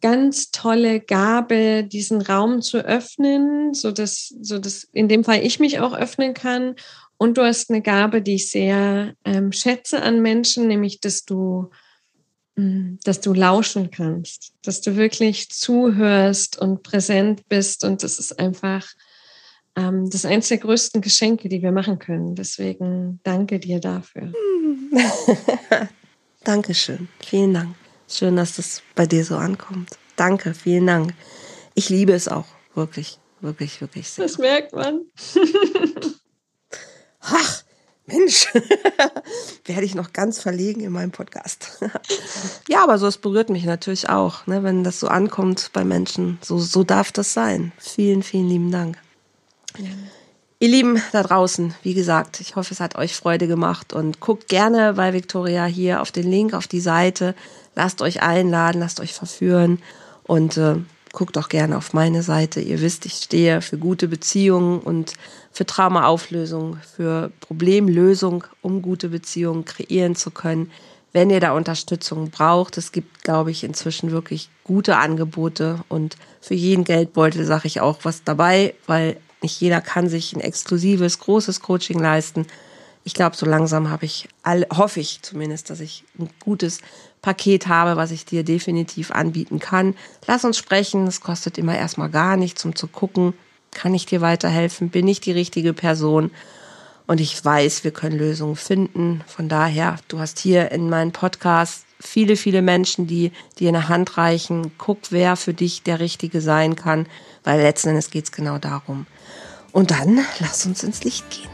[0.00, 5.60] ganz tolle Gabe, diesen Raum zu öffnen, so dass, so dass in dem Fall ich
[5.60, 6.76] mich auch öffnen kann.
[7.18, 11.70] Und du hast eine Gabe, die ich sehr ähm, schätze an Menschen, nämlich, dass du,
[12.56, 17.84] dass du lauschen kannst, dass du wirklich zuhörst und präsent bist.
[17.84, 18.86] Und das ist einfach
[19.76, 22.34] ähm, das ist eines der größten Geschenke, die wir machen können.
[22.34, 24.32] Deswegen danke dir dafür.
[26.44, 27.08] Dankeschön.
[27.24, 27.76] Vielen Dank.
[28.08, 29.90] Schön, dass das bei dir so ankommt.
[30.16, 31.14] Danke, vielen Dank.
[31.74, 34.24] Ich liebe es auch, wirklich, wirklich, wirklich sehr.
[34.24, 35.02] Das merkt man.
[37.20, 37.59] Ach,
[38.12, 38.48] Mensch,
[39.64, 41.78] werde ich noch ganz verlegen in meinem Podcast.
[42.68, 46.38] ja, aber so, es berührt mich natürlich auch, ne, wenn das so ankommt bei Menschen.
[46.42, 47.72] So, so darf das sein.
[47.78, 48.98] Vielen, vielen lieben Dank.
[49.78, 49.90] Ja.
[50.62, 54.46] Ihr Lieben da draußen, wie gesagt, ich hoffe, es hat euch Freude gemacht und guckt
[54.48, 57.34] gerne bei Victoria hier auf den Link auf die Seite.
[57.74, 59.80] Lasst euch einladen, lasst euch verführen
[60.24, 60.76] und äh,
[61.12, 62.60] guckt auch gerne auf meine Seite.
[62.60, 65.14] Ihr wisst, ich stehe für gute Beziehungen und
[65.50, 70.70] für Traumaauflösung, für Problemlösung, um gute Beziehungen kreieren zu können.
[71.12, 76.54] Wenn ihr da Unterstützung braucht, es gibt, glaube ich, inzwischen wirklich gute Angebote und für
[76.54, 81.60] jeden Geldbeutel sage ich auch was dabei, weil nicht jeder kann sich ein exklusives, großes
[81.60, 82.46] Coaching leisten.
[83.02, 86.80] Ich glaube, so langsam habe ich, all, hoffe ich zumindest, dass ich ein gutes
[87.22, 89.96] Paket habe, was ich dir definitiv anbieten kann.
[90.26, 91.06] Lass uns sprechen.
[91.06, 93.34] Es kostet immer erstmal gar nichts, um zu gucken,
[93.72, 94.90] kann ich dir weiterhelfen?
[94.90, 96.30] Bin ich die richtige Person?
[97.06, 99.22] Und ich weiß, wir können Lösungen finden.
[99.26, 104.16] Von daher, du hast hier in meinem Podcast viele, viele Menschen, die dir eine Hand
[104.16, 104.72] reichen.
[104.78, 107.06] Guck, wer für dich der Richtige sein kann,
[107.42, 109.06] weil letzten Endes geht es genau darum.
[109.72, 111.49] Und dann lass uns ins Licht gehen.